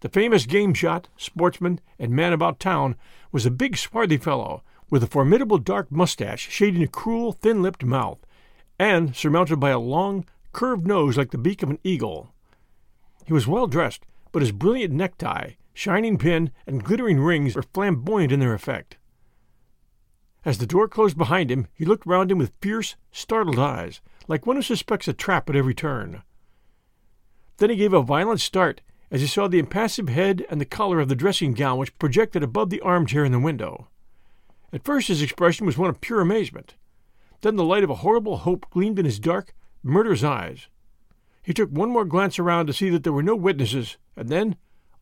The 0.00 0.08
famous 0.08 0.46
game 0.46 0.72
shot, 0.72 1.08
sportsman, 1.16 1.80
and 1.98 2.12
man 2.12 2.32
about 2.32 2.60
town 2.60 2.94
was 3.32 3.44
a 3.44 3.50
big, 3.50 3.76
swarthy 3.76 4.18
fellow, 4.18 4.62
with 4.88 5.02
a 5.02 5.08
formidable 5.08 5.58
dark 5.58 5.90
mustache 5.90 6.48
shading 6.48 6.82
a 6.82 6.86
cruel, 6.86 7.32
thin 7.32 7.60
lipped 7.60 7.84
mouth, 7.84 8.18
and 8.78 9.16
surmounted 9.16 9.58
by 9.58 9.70
a 9.70 9.80
long, 9.80 10.24
curved 10.52 10.86
nose 10.86 11.16
like 11.16 11.32
the 11.32 11.38
beak 11.38 11.62
of 11.62 11.70
an 11.70 11.78
eagle. 11.82 12.32
He 13.24 13.32
was 13.32 13.48
well 13.48 13.66
dressed, 13.66 14.06
but 14.30 14.42
his 14.42 14.52
brilliant 14.52 14.94
necktie, 14.94 15.52
shining 15.74 16.18
pin, 16.18 16.52
and 16.66 16.84
glittering 16.84 17.18
rings 17.18 17.56
were 17.56 17.62
flamboyant 17.62 18.32
in 18.32 18.40
their 18.40 18.54
effect. 18.54 18.96
As 20.44 20.58
the 20.58 20.66
door 20.66 20.88
closed 20.88 21.16
behind 21.16 21.50
him, 21.50 21.68
he 21.72 21.84
looked 21.84 22.06
round 22.06 22.30
him 22.30 22.38
with 22.38 22.52
fierce, 22.60 22.96
startled 23.12 23.58
eyes, 23.58 24.00
like 24.26 24.46
one 24.46 24.56
who 24.56 24.62
suspects 24.62 25.06
a 25.06 25.12
trap 25.12 25.48
at 25.48 25.56
every 25.56 25.74
turn. 25.74 26.22
Then 27.58 27.70
he 27.70 27.76
gave 27.76 27.92
a 27.92 28.02
violent 28.02 28.40
start 28.40 28.80
as 29.10 29.20
he 29.20 29.26
saw 29.26 29.46
the 29.46 29.58
impassive 29.58 30.08
head 30.08 30.44
and 30.50 30.60
the 30.60 30.64
collar 30.64 30.98
of 30.98 31.08
the 31.08 31.14
dressing 31.14 31.52
gown 31.52 31.78
which 31.78 31.96
projected 31.98 32.42
above 32.42 32.70
the 32.70 32.80
armchair 32.80 33.24
in 33.24 33.32
the 33.32 33.38
window. 33.38 33.88
At 34.72 34.84
first 34.84 35.08
his 35.08 35.22
expression 35.22 35.66
was 35.66 35.76
one 35.76 35.90
of 35.90 36.00
pure 36.00 36.20
amazement. 36.20 36.74
Then 37.42 37.56
the 37.56 37.64
light 37.64 37.84
of 37.84 37.90
a 37.90 37.96
horrible 37.96 38.38
hope 38.38 38.66
gleamed 38.70 38.98
in 38.98 39.04
his 39.04 39.20
dark, 39.20 39.54
murderous 39.82 40.24
eyes. 40.24 40.68
He 41.42 41.52
took 41.52 41.70
one 41.70 41.90
more 41.90 42.04
glance 42.04 42.38
around 42.38 42.66
to 42.66 42.72
see 42.72 42.88
that 42.90 43.04
there 43.04 43.12
were 43.12 43.22
no 43.22 43.36
witnesses, 43.36 43.98
and 44.16 44.28
then, 44.28 44.56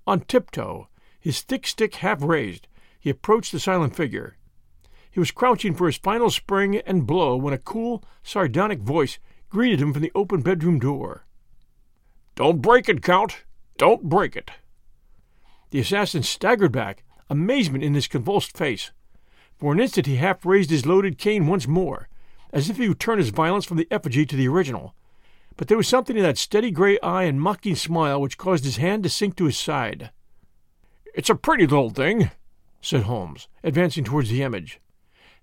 on 0.06 0.20
tiptoe, 0.20 0.88
his 1.20 1.42
thick 1.42 1.66
stick 1.66 1.96
half 1.96 2.22
raised, 2.22 2.66
he 2.98 3.10
approached 3.10 3.52
the 3.52 3.60
silent 3.60 3.94
figure. 3.94 4.36
He 5.10 5.18
was 5.18 5.30
crouching 5.32 5.74
for 5.74 5.86
his 5.86 5.96
final 5.96 6.30
spring 6.30 6.76
and 6.76 7.06
blow 7.06 7.36
when 7.36 7.52
a 7.52 7.58
cool, 7.58 8.04
sardonic 8.22 8.80
voice 8.80 9.18
greeted 9.48 9.80
him 9.80 9.92
from 9.92 10.02
the 10.02 10.12
open 10.14 10.40
bedroom 10.40 10.78
door. 10.78 11.24
Don't 12.36 12.62
break 12.62 12.88
it, 12.88 13.02
Count! 13.02 13.44
Don't 13.76 14.04
break 14.04 14.36
it! 14.36 14.50
The 15.70 15.80
assassin 15.80 16.22
staggered 16.22 16.72
back, 16.72 17.02
amazement 17.28 17.82
in 17.82 17.94
his 17.94 18.06
convulsed 18.06 18.56
face. 18.56 18.92
For 19.58 19.72
an 19.72 19.80
instant 19.80 20.06
he 20.06 20.16
half 20.16 20.46
raised 20.46 20.70
his 20.70 20.86
loaded 20.86 21.18
cane 21.18 21.46
once 21.46 21.66
more, 21.66 22.08
as 22.52 22.70
if 22.70 22.76
he 22.76 22.88
would 22.88 23.00
turn 23.00 23.18
his 23.18 23.30
violence 23.30 23.64
from 23.64 23.76
the 23.76 23.88
effigy 23.90 24.24
to 24.26 24.36
the 24.36 24.48
original. 24.48 24.94
But 25.56 25.68
there 25.68 25.76
was 25.76 25.88
something 25.88 26.16
in 26.16 26.22
that 26.22 26.38
steady 26.38 26.70
gray 26.70 26.98
eye 27.00 27.24
and 27.24 27.40
mocking 27.40 27.74
smile 27.74 28.20
which 28.20 28.38
caused 28.38 28.64
his 28.64 28.78
hand 28.78 29.02
to 29.02 29.08
sink 29.08 29.36
to 29.36 29.44
his 29.44 29.58
side. 29.58 30.10
It's 31.14 31.30
a 31.30 31.34
pretty 31.34 31.66
little 31.66 31.90
thing, 31.90 32.30
said 32.80 33.02
Holmes, 33.02 33.48
advancing 33.62 34.04
towards 34.04 34.30
the 34.30 34.42
image. 34.42 34.80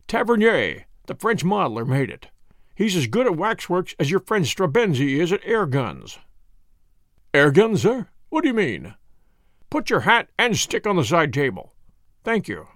Tavernier, 0.08 0.86
the 1.08 1.16
French 1.16 1.44
modeler, 1.44 1.86
made 1.86 2.10
it. 2.10 2.28
He's 2.74 2.96
as 2.96 3.08
good 3.08 3.26
at 3.26 3.36
waxworks 3.36 3.94
as 4.00 4.10
your 4.10 4.22
friend 4.22 4.46
Straubenzee 4.46 5.20
is 5.20 5.34
at 5.34 5.42
air 5.44 5.66
guns. 5.66 6.20
Air 7.34 7.52
guns, 7.52 7.82
sir? 7.82 8.08
What 8.30 8.44
do 8.44 8.48
you 8.48 8.54
mean? 8.54 8.96
Put 9.70 9.90
your 9.90 10.02
hat 10.02 10.30
and 10.40 10.56
stick 10.56 10.88
on 10.88 10.96
the 10.96 11.04
side 11.04 11.34
table. 11.34 11.74
Thank 12.24 12.48
you. 12.48 12.68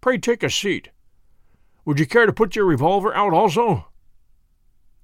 Pray 0.00 0.18
take 0.18 0.42
a 0.42 0.50
seat. 0.50 0.90
Would 1.84 1.98
you 1.98 2.06
care 2.06 2.26
to 2.26 2.32
put 2.32 2.54
your 2.54 2.64
revolver 2.64 3.14
out 3.14 3.32
also? 3.32 3.86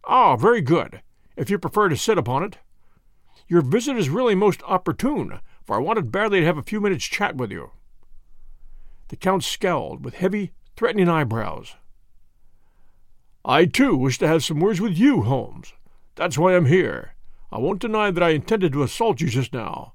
Ah, 0.04 0.36
very 0.36 0.60
good, 0.60 1.02
if 1.36 1.50
you 1.50 1.58
prefer 1.58 1.88
to 1.88 1.96
sit 1.96 2.18
upon 2.18 2.44
it. 2.44 2.58
Your 3.48 3.62
visit 3.62 3.96
is 3.96 4.10
really 4.10 4.34
most 4.34 4.62
opportune, 4.64 5.40
for 5.64 5.76
I 5.76 5.80
wanted 5.80 6.12
badly 6.12 6.40
to 6.40 6.46
have 6.46 6.58
a 6.58 6.62
few 6.62 6.80
minutes' 6.80 7.06
chat 7.06 7.36
with 7.36 7.50
you. 7.50 7.70
The 9.08 9.16
Count 9.16 9.42
scowled 9.42 10.04
with 10.04 10.14
heavy, 10.14 10.52
threatening 10.76 11.08
eyebrows. 11.08 11.74
I, 13.44 13.66
too, 13.66 13.96
wish 13.96 14.18
to 14.18 14.28
have 14.28 14.42
some 14.42 14.60
words 14.60 14.80
with 14.80 14.96
you, 14.96 15.22
Holmes. 15.22 15.72
That's 16.14 16.38
why 16.38 16.56
I'm 16.56 16.66
here. 16.66 17.14
I 17.52 17.58
won't 17.58 17.80
deny 17.80 18.10
that 18.10 18.22
I 18.22 18.30
intended 18.30 18.72
to 18.72 18.82
assault 18.82 19.20
you 19.20 19.28
just 19.28 19.52
now. 19.52 19.92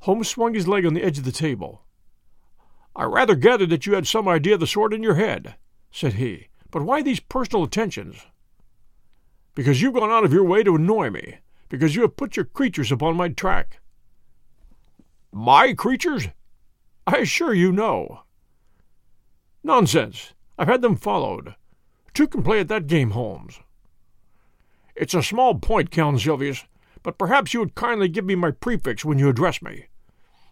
Holmes 0.00 0.28
swung 0.28 0.54
his 0.54 0.66
leg 0.66 0.86
on 0.86 0.94
the 0.94 1.02
edge 1.02 1.18
of 1.18 1.24
the 1.24 1.32
table. 1.32 1.82
I 2.96 3.04
rather 3.04 3.34
gathered 3.34 3.70
that 3.70 3.86
you 3.86 3.94
had 3.94 4.06
some 4.06 4.26
idea 4.26 4.54
of 4.54 4.60
the 4.60 4.66
sort 4.66 4.94
in 4.94 5.02
your 5.02 5.14
head, 5.14 5.54
said 5.90 6.14
he. 6.14 6.48
But 6.70 6.82
why 6.82 7.02
these 7.02 7.20
personal 7.20 7.64
attentions? 7.64 8.26
Because 9.54 9.82
you've 9.82 9.94
gone 9.94 10.10
out 10.10 10.24
of 10.24 10.32
your 10.32 10.44
way 10.44 10.62
to 10.62 10.76
annoy 10.76 11.10
me, 11.10 11.38
because 11.68 11.94
you 11.94 12.02
have 12.02 12.16
put 12.16 12.36
your 12.36 12.44
creatures 12.44 12.90
upon 12.90 13.16
my 13.16 13.28
track. 13.28 13.80
My 15.32 15.74
creatures? 15.74 16.28
I 17.06 17.18
assure 17.18 17.54
you 17.54 17.70
no. 17.70 18.22
Nonsense. 19.62 20.32
I've 20.58 20.68
had 20.68 20.82
them 20.82 20.96
followed. 20.96 21.54
Two 22.14 22.26
can 22.26 22.42
play 22.42 22.60
at 22.60 22.68
that 22.68 22.86
game, 22.86 23.10
Holmes. 23.10 23.60
It's 24.94 25.14
a 25.14 25.22
small 25.22 25.54
point, 25.54 25.90
Count 25.90 26.20
Sylvius, 26.20 26.64
but 27.02 27.18
perhaps 27.18 27.54
you 27.54 27.60
would 27.60 27.74
kindly 27.74 28.08
give 28.08 28.24
me 28.24 28.34
my 28.34 28.50
prefix 28.50 29.04
when 29.04 29.18
you 29.18 29.28
address 29.28 29.62
me. 29.62 29.86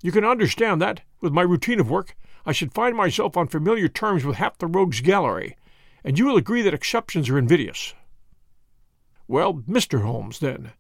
You 0.03 0.13
can 0.13 0.25
understand 0.25 0.81
that, 0.81 1.03
with 1.21 1.33
my 1.33 1.43
routine 1.43 1.81
of 1.81 1.91
work, 1.91 2.17
I 2.47 2.53
should 2.53 2.73
find 2.73 2.97
myself 2.97 3.37
on 3.37 3.49
familiar 3.49 3.89
terms 3.89 4.25
with 4.25 4.37
half 4.37 4.59
the 4.59 4.67
rogues' 4.67 5.01
gallery, 5.01 5.57
and 6.05 6.19
you 6.19 6.27
will 6.27 6.37
agree 6.37 6.63
that 6.63 6.75
exceptions 6.75 7.29
are 7.29 7.39
invidious. 7.39 7.95
Well, 9.27 9.55
Mr. 9.69 10.03
Holmes, 10.03 10.39
then. 10.39 10.73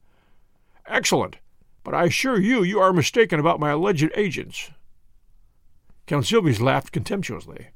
Excellent, 0.87 1.37
but 1.85 1.95
I 1.95 2.05
assure 2.05 2.41
you 2.41 2.63
you 2.63 2.81
are 2.81 2.93
mistaken 2.93 3.41
about 3.41 3.61
my 3.61 3.71
alleged 3.71 4.11
agents. 4.15 4.71
Count 6.07 6.25
Sylvius 6.25 6.61
laughed 6.61 6.93
contemptuously. 6.93 7.69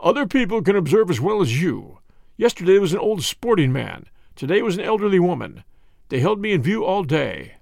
Other 0.00 0.26
people 0.26 0.62
can 0.62 0.76
observe 0.76 1.10
as 1.10 1.20
well 1.20 1.40
as 1.40 1.60
you. 1.60 1.98
Yesterday 2.36 2.78
was 2.78 2.92
an 2.92 2.98
old 2.98 3.22
sporting 3.22 3.72
man, 3.72 4.06
Today 4.36 4.60
was 4.60 4.76
an 4.76 4.84
elderly 4.84 5.18
woman. 5.18 5.64
They 6.10 6.20
held 6.20 6.40
me 6.40 6.52
in 6.52 6.60
view 6.60 6.84
all 6.84 7.04
day. 7.04 7.54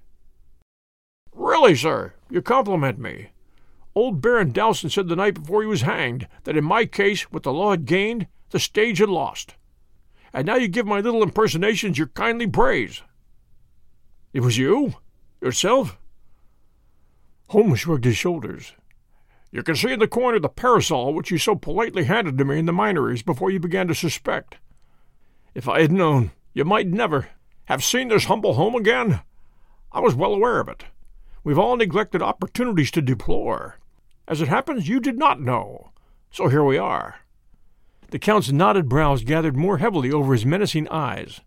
Really, 1.33 1.73
sir, 1.73 2.13
you 2.29 2.41
compliment 2.41 2.99
me. 2.99 3.29
Old 3.95 4.19
Baron 4.19 4.51
Dowson 4.51 4.89
said 4.89 5.07
the 5.07 5.15
night 5.15 5.35
before 5.35 5.61
he 5.61 5.67
was 5.69 5.83
hanged 5.83 6.27
that 6.43 6.57
in 6.57 6.65
my 6.65 6.85
case, 6.85 7.31
what 7.31 7.43
the 7.43 7.53
law 7.53 7.71
had 7.71 7.85
gained, 7.85 8.27
the 8.49 8.59
stage 8.59 8.97
had 8.97 9.07
lost. 9.07 9.55
And 10.33 10.45
now 10.45 10.55
you 10.55 10.67
give 10.67 10.85
my 10.85 10.99
little 10.99 11.23
impersonations 11.23 11.97
your 11.97 12.07
kindly 12.07 12.47
praise. 12.47 13.01
It 14.33 14.41
was 14.41 14.57
you? 14.57 14.95
Yourself? 15.39 15.97
Holmes 17.47 17.79
shrugged 17.79 18.03
his 18.03 18.17
shoulders. 18.17 18.73
You 19.55 19.63
can 19.63 19.77
see 19.77 19.93
in 19.93 19.99
the 19.99 20.07
corner 20.09 20.37
the 20.37 20.49
parasol 20.49 21.13
which 21.13 21.31
you 21.31 21.37
so 21.37 21.55
politely 21.55 22.03
handed 22.03 22.37
to 22.37 22.43
me 22.43 22.59
in 22.59 22.65
the 22.65 22.73
Minories 22.73 23.23
before 23.23 23.49
you 23.49 23.57
began 23.57 23.87
to 23.87 23.95
suspect. 23.95 24.57
If 25.53 25.69
I 25.69 25.79
had 25.79 25.93
known, 25.93 26.31
you 26.53 26.65
might 26.65 26.87
never 26.87 27.29
have 27.63 27.81
seen 27.81 28.09
this 28.09 28.25
humble 28.25 28.55
home 28.55 28.75
again. 28.75 29.21
I 29.93 30.01
was 30.01 30.13
well 30.13 30.33
aware 30.33 30.59
of 30.59 30.67
it. 30.67 30.83
We've 31.45 31.57
all 31.57 31.77
neglected 31.77 32.21
opportunities 32.21 32.91
to 32.91 33.01
deplore. 33.01 33.79
As 34.27 34.41
it 34.41 34.49
happens, 34.49 34.89
you 34.89 34.99
did 34.99 35.17
not 35.17 35.39
know. 35.39 35.91
So 36.31 36.49
here 36.49 36.65
we 36.65 36.77
are. 36.77 37.21
The 38.09 38.19
Count's 38.19 38.51
knotted 38.51 38.89
brows 38.89 39.23
gathered 39.23 39.55
more 39.55 39.77
heavily 39.77 40.11
over 40.11 40.33
his 40.33 40.45
menacing 40.45 40.89
eyes. 40.89 41.39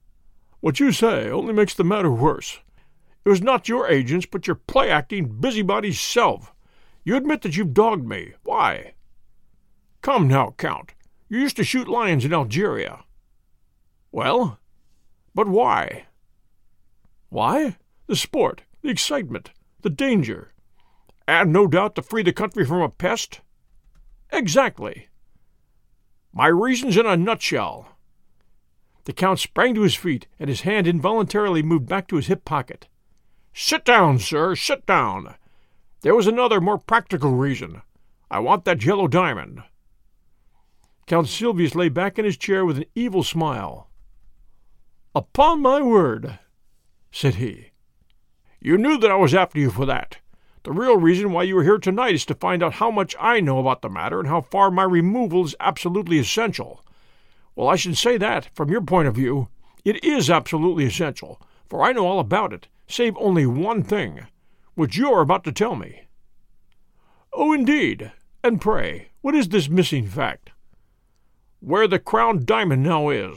What 0.60 0.80
you 0.80 0.92
say 0.92 1.28
only 1.28 1.52
makes 1.52 1.74
the 1.74 1.84
matter 1.84 2.10
worse. 2.10 2.60
It 3.26 3.28
was 3.28 3.42
not 3.42 3.68
your 3.68 3.86
agents, 3.86 4.24
but 4.24 4.46
your 4.46 4.56
play 4.56 4.88
acting 4.88 5.26
busybody 5.40 5.92
self. 5.92 6.54
You 7.04 7.16
admit 7.16 7.42
that 7.42 7.56
you've 7.56 7.74
dogged 7.74 8.06
me. 8.06 8.34
Why? 8.42 8.94
Come 10.02 10.28
now, 10.28 10.54
Count. 10.56 10.94
You 11.28 11.38
used 11.38 11.56
to 11.56 11.64
shoot 11.64 11.88
lions 11.88 12.24
in 12.24 12.32
Algeria. 12.32 13.04
Well, 14.10 14.58
but 15.34 15.48
why? 15.48 16.06
Why? 17.28 17.76
The 18.06 18.16
sport, 18.16 18.62
the 18.82 18.88
excitement, 18.88 19.50
the 19.82 19.90
danger. 19.90 20.52
And 21.26 21.52
no 21.52 21.66
doubt 21.66 21.94
to 21.96 22.02
free 22.02 22.22
the 22.22 22.32
country 22.32 22.64
from 22.64 22.80
a 22.80 22.88
pest? 22.88 23.40
Exactly. 24.32 25.08
My 26.32 26.46
reasons 26.46 26.96
in 26.96 27.06
a 27.06 27.16
nutshell. 27.16 27.88
The 29.04 29.12
Count 29.12 29.38
sprang 29.38 29.74
to 29.74 29.82
his 29.82 29.94
feet, 29.94 30.26
and 30.38 30.48
his 30.48 30.62
hand 30.62 30.86
involuntarily 30.86 31.62
moved 31.62 31.86
back 31.86 32.08
to 32.08 32.16
his 32.16 32.26
hip 32.26 32.44
pocket. 32.44 32.88
Sit 33.52 33.84
down, 33.84 34.18
sir, 34.18 34.54
sit 34.54 34.86
down. 34.86 35.34
There 36.02 36.14
was 36.14 36.26
another, 36.26 36.60
more 36.60 36.78
practical 36.78 37.32
reason. 37.32 37.82
I 38.30 38.38
want 38.38 38.64
that 38.64 38.84
yellow 38.84 39.08
diamond. 39.08 39.62
Count 41.06 41.26
Sylvius 41.26 41.74
lay 41.74 41.88
back 41.88 42.18
in 42.18 42.24
his 42.24 42.36
chair 42.36 42.64
with 42.64 42.78
an 42.78 42.84
evil 42.94 43.22
smile. 43.22 43.88
Upon 45.14 45.60
my 45.60 45.80
word, 45.80 46.38
said 47.10 47.36
he. 47.36 47.72
You 48.60 48.76
knew 48.78 48.98
that 48.98 49.10
I 49.10 49.16
was 49.16 49.34
after 49.34 49.58
you 49.58 49.70
for 49.70 49.86
that. 49.86 50.18
The 50.62 50.72
real 50.72 50.96
reason 50.96 51.32
why 51.32 51.44
you 51.44 51.58
are 51.58 51.64
here 51.64 51.78
tonight 51.78 52.14
is 52.14 52.26
to 52.26 52.34
find 52.34 52.62
out 52.62 52.74
how 52.74 52.90
much 52.90 53.16
I 53.18 53.40
know 53.40 53.58
about 53.58 53.82
the 53.82 53.88
matter 53.88 54.20
and 54.20 54.28
how 54.28 54.42
far 54.42 54.70
my 54.70 54.82
removal 54.82 55.44
is 55.44 55.56
absolutely 55.58 56.18
essential. 56.18 56.84
Well, 57.56 57.68
I 57.68 57.76
should 57.76 57.96
say 57.96 58.18
that, 58.18 58.50
from 58.54 58.70
your 58.70 58.82
point 58.82 59.08
of 59.08 59.14
view, 59.14 59.48
it 59.84 60.04
is 60.04 60.30
absolutely 60.30 60.84
essential, 60.84 61.40
for 61.68 61.82
I 61.82 61.92
know 61.92 62.06
all 62.06 62.20
about 62.20 62.52
it, 62.52 62.68
save 62.86 63.16
only 63.16 63.46
one 63.46 63.82
thing, 63.82 64.26
which 64.78 64.96
you 64.96 65.12
are 65.12 65.20
about 65.20 65.42
to 65.42 65.50
tell 65.50 65.74
me. 65.74 66.04
Oh, 67.32 67.52
indeed. 67.52 68.12
And 68.44 68.60
pray, 68.60 69.08
what 69.22 69.34
is 69.34 69.48
this 69.48 69.68
missing 69.68 70.06
fact? 70.06 70.50
Where 71.58 71.88
the 71.88 71.98
crown 71.98 72.44
diamond 72.44 72.84
now 72.84 73.08
is. 73.08 73.36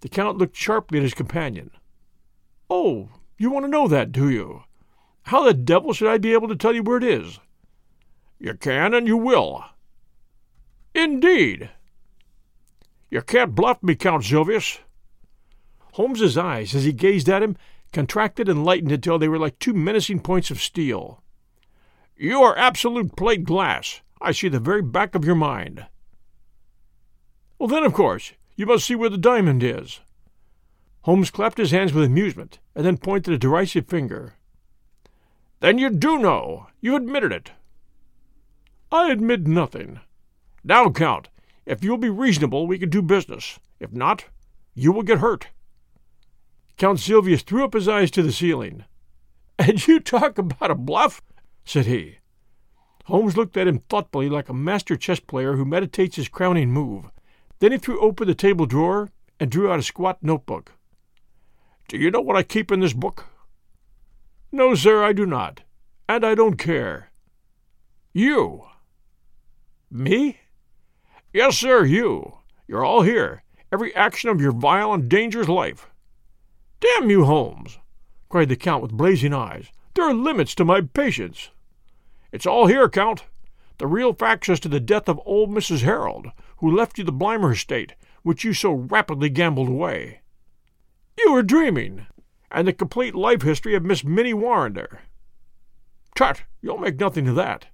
The 0.00 0.08
Count 0.08 0.38
looked 0.38 0.56
sharply 0.56 0.98
at 0.98 1.02
his 1.02 1.12
companion. 1.12 1.72
Oh, 2.70 3.10
you 3.36 3.50
want 3.50 3.66
to 3.66 3.70
know 3.70 3.86
that, 3.86 4.10
do 4.10 4.30
you? 4.30 4.62
How 5.24 5.44
the 5.44 5.52
devil 5.52 5.92
should 5.92 6.08
I 6.08 6.16
be 6.16 6.32
able 6.32 6.48
to 6.48 6.56
tell 6.56 6.74
you 6.74 6.82
where 6.82 6.96
it 6.96 7.04
is? 7.04 7.38
You 8.38 8.54
can 8.54 8.94
and 8.94 9.06
you 9.06 9.18
will. 9.18 9.62
Indeed. 10.94 11.68
You 13.10 13.20
can't 13.20 13.54
bluff 13.54 13.82
me, 13.82 13.94
Count 13.94 14.24
Sylvius. 14.24 14.78
Holmes's 15.92 16.38
eyes, 16.38 16.74
as 16.74 16.84
he 16.84 16.92
gazed 16.92 17.28
at 17.28 17.42
him, 17.42 17.58
contracted 17.92 18.48
and 18.48 18.64
lightened 18.64 18.92
until 18.92 19.18
they 19.18 19.28
were 19.28 19.38
like 19.38 19.58
two 19.58 19.74
menacing 19.74 20.20
points 20.20 20.50
of 20.50 20.60
steel. 20.60 21.22
You 22.16 22.42
are 22.42 22.56
absolute 22.56 23.16
plate 23.16 23.44
glass. 23.44 24.00
I 24.20 24.32
see 24.32 24.48
the 24.48 24.58
very 24.60 24.82
back 24.82 25.14
of 25.14 25.24
your 25.24 25.36
mind. 25.36 25.86
Well, 27.58 27.68
then, 27.68 27.84
of 27.84 27.92
course, 27.92 28.32
you 28.56 28.66
must 28.66 28.86
see 28.86 28.94
where 28.94 29.10
the 29.10 29.18
diamond 29.18 29.62
is. 29.62 30.00
Holmes 31.02 31.30
clapped 31.30 31.58
his 31.58 31.70
hands 31.70 31.92
with 31.92 32.04
amusement, 32.04 32.58
and 32.74 32.84
then 32.84 32.98
pointed 32.98 33.32
a 33.32 33.38
derisive 33.38 33.86
finger. 33.86 34.34
Then 35.60 35.78
you 35.78 35.90
do 35.90 36.18
know. 36.18 36.66
You 36.80 36.96
admitted 36.96 37.32
it. 37.32 37.52
I 38.90 39.10
admit 39.10 39.46
nothing. 39.46 40.00
Now, 40.64 40.90
Count, 40.90 41.28
if 41.66 41.84
you 41.84 41.90
will 41.90 41.98
be 41.98 42.10
reasonable, 42.10 42.66
we 42.66 42.78
can 42.78 42.90
do 42.90 43.02
business. 43.02 43.58
If 43.80 43.92
not, 43.92 44.24
you 44.74 44.92
will 44.92 45.02
get 45.02 45.18
hurt. 45.18 45.48
Count 46.78 47.00
Sylvius 47.00 47.42
threw 47.42 47.64
up 47.64 47.74
his 47.74 47.88
eyes 47.88 48.10
to 48.12 48.22
the 48.22 48.32
ceiling. 48.32 48.84
And 49.58 49.84
you 49.88 49.98
talk 49.98 50.38
about 50.38 50.70
a 50.70 50.76
bluff? 50.76 51.20
said 51.64 51.86
he. 51.86 52.18
Holmes 53.06 53.36
looked 53.36 53.56
at 53.56 53.66
him 53.66 53.80
thoughtfully 53.88 54.28
like 54.28 54.48
a 54.48 54.54
master 54.54 54.96
chess 54.96 55.18
player 55.18 55.56
who 55.56 55.64
meditates 55.64 56.14
his 56.14 56.28
crowning 56.28 56.70
move. 56.70 57.06
Then 57.58 57.72
he 57.72 57.78
threw 57.78 58.00
open 58.00 58.28
the 58.28 58.34
table 58.34 58.66
drawer 58.66 59.10
and 59.40 59.50
drew 59.50 59.70
out 59.70 59.80
a 59.80 59.82
squat 59.82 60.18
notebook. 60.22 60.72
Do 61.88 61.98
you 61.98 62.10
know 62.12 62.20
what 62.20 62.36
I 62.36 62.44
keep 62.44 62.70
in 62.70 62.80
this 62.80 62.92
book? 62.92 63.26
No, 64.52 64.74
sir, 64.74 65.02
I 65.02 65.12
do 65.12 65.26
not. 65.26 65.62
And 66.08 66.24
I 66.24 66.34
don't 66.34 66.56
care. 66.56 67.10
You. 68.12 68.66
Me? 69.90 70.38
Yes, 71.32 71.58
sir, 71.58 71.84
you. 71.84 72.38
You're 72.68 72.84
all 72.84 73.02
here. 73.02 73.42
Every 73.72 73.94
action 73.96 74.30
of 74.30 74.40
your 74.40 74.52
vile 74.52 74.92
and 74.92 75.08
dangerous 75.08 75.48
life. 75.48 75.88
Damn 76.80 77.10
you, 77.10 77.24
Holmes! 77.24 77.78
cried 78.28 78.48
the 78.48 78.56
Count 78.56 78.82
with 78.82 78.92
blazing 78.92 79.34
eyes. 79.34 79.72
There 79.94 80.04
are 80.04 80.14
limits 80.14 80.54
to 80.56 80.64
my 80.64 80.80
patience. 80.80 81.50
It's 82.30 82.46
all 82.46 82.66
here, 82.66 82.88
Count. 82.88 83.24
The 83.78 83.86
real 83.86 84.12
facts 84.12 84.48
as 84.48 84.60
to 84.60 84.68
the 84.68 84.80
death 84.80 85.08
of 85.08 85.20
old 85.24 85.50
Mrs. 85.50 85.82
Harold, 85.82 86.28
who 86.58 86.70
left 86.70 86.98
you 86.98 87.04
the 87.04 87.12
Blymer 87.12 87.52
estate, 87.52 87.94
which 88.22 88.44
you 88.44 88.52
so 88.52 88.72
rapidly 88.72 89.28
gambled 89.28 89.68
away. 89.68 90.20
You 91.18 91.32
were 91.32 91.42
dreaming. 91.42 92.06
And 92.50 92.66
the 92.66 92.72
complete 92.72 93.14
life 93.14 93.42
history 93.42 93.74
of 93.74 93.84
Miss 93.84 94.04
Minnie 94.04 94.32
Warrender. 94.34 95.00
Tut, 96.14 96.42
you'll 96.62 96.78
make 96.78 96.98
nothing 96.98 97.28
of 97.28 97.36
that. 97.36 97.66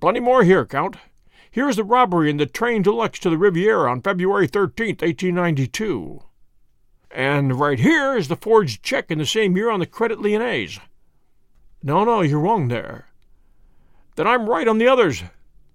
Plenty 0.00 0.20
more 0.20 0.42
here, 0.42 0.66
Count. 0.66 0.96
Here's 1.50 1.76
the 1.76 1.84
robbery 1.84 2.30
in 2.30 2.36
the 2.36 2.46
train 2.46 2.82
deluxe 2.82 3.18
to 3.20 3.30
the 3.30 3.38
Riviera 3.38 3.90
on 3.90 4.02
February 4.02 4.48
13th, 4.48 5.02
1892. 5.02 6.22
And 7.10 7.58
right 7.58 7.78
here 7.78 8.16
is 8.16 8.28
the 8.28 8.36
forged 8.36 8.82
check 8.82 9.10
in 9.10 9.18
the 9.18 9.26
same 9.26 9.56
year 9.56 9.70
on 9.70 9.80
the 9.80 9.86
Credit 9.86 10.20
Lyonnais. 10.20 10.78
No, 11.82 12.04
no, 12.04 12.20
you're 12.20 12.38
wrong 12.38 12.68
there. 12.68 13.06
Then 14.16 14.26
I'm 14.26 14.48
right 14.48 14.68
on 14.68 14.78
the 14.78 14.86
others. 14.86 15.24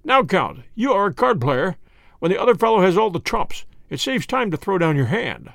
Now, 0.03 0.23
Count, 0.23 0.59
you 0.75 0.93
are 0.93 1.07
a 1.07 1.13
card 1.13 1.41
player. 1.41 1.75
When 2.19 2.31
the 2.31 2.41
other 2.41 2.55
fellow 2.55 2.81
has 2.81 2.97
all 2.97 3.09
the 3.09 3.19
trumps, 3.19 3.65
it 3.89 3.99
saves 3.99 4.25
time 4.25 4.51
to 4.51 4.57
throw 4.57 4.77
down 4.77 4.95
your 4.95 5.07
hand. 5.07 5.51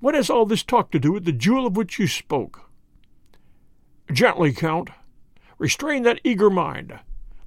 What 0.00 0.14
has 0.14 0.28
all 0.28 0.46
this 0.46 0.64
talk 0.64 0.90
to 0.90 0.98
do 0.98 1.12
with 1.12 1.24
the 1.24 1.32
jewel 1.32 1.66
of 1.66 1.76
which 1.76 1.98
you 1.98 2.06
spoke? 2.06 2.68
Gently, 4.12 4.52
Count. 4.52 4.90
Restrain 5.58 6.02
that 6.02 6.20
eager 6.24 6.50
mind. 6.50 6.98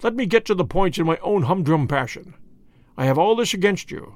Let 0.02 0.16
me 0.16 0.26
get 0.26 0.46
to 0.46 0.56
the 0.56 0.64
points 0.64 0.98
in 0.98 1.06
my 1.06 1.18
own 1.18 1.44
humdrum 1.44 1.88
passion. 1.88 2.34
I 2.98 3.06
have 3.06 3.18
all 3.18 3.36
this 3.36 3.54
against 3.54 3.92
you. 3.92 4.16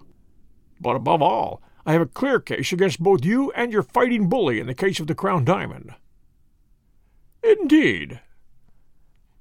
But 0.80 0.96
above 0.96 1.22
all, 1.22 1.62
I 1.90 1.94
have 1.94 2.02
a 2.04 2.06
clear 2.06 2.40
case 2.40 2.72
against 2.72 3.02
both 3.02 3.26
you 3.26 3.52
and 3.54 3.74
your 3.74 3.82
fighting 3.82 4.30
bully 4.30 4.60
in 4.60 4.68
the 4.68 4.76
case 4.76 5.00
of 5.00 5.08
the 5.08 5.16
Crown 5.16 5.44
Diamond. 5.44 5.96
Indeed. 7.42 8.20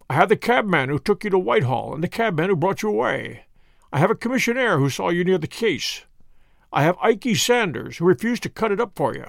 I 0.09 0.15
have 0.15 0.31
the 0.31 0.37
cabman 0.39 0.89
who 0.89 0.99
took 0.99 1.25
you 1.25 1.29
to 1.29 1.39
Whitehall 1.39 1.93
and 1.93 2.03
the 2.03 2.09
cabman 2.09 2.49
who 2.49 2.57
brought 2.57 2.81
you 2.81 2.89
away. 2.89 3.45
I 3.93 3.99
have 3.99 4.11
a 4.11 4.15
commissionaire 4.15 4.79
who 4.79 4.89
saw 4.89 5.11
you 5.11 5.25
near 5.25 5.37
the 5.37 5.47
case. 5.47 6.07
I 6.73 6.85
have 6.85 6.97
Ikey 7.03 7.35
Sanders 7.35 7.99
who 7.99 8.07
refused 8.07 8.45
to 8.45 8.49
cut 8.49 8.73
it 8.73 8.81
up 8.81 8.93
for 8.97 9.15
you. 9.15 9.27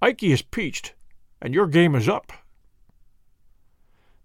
Ikey 0.00 0.32
is 0.32 0.40
peached, 0.40 0.94
and 1.42 1.52
your 1.52 1.66
game 1.66 1.94
is 1.94 2.08
up. 2.08 2.32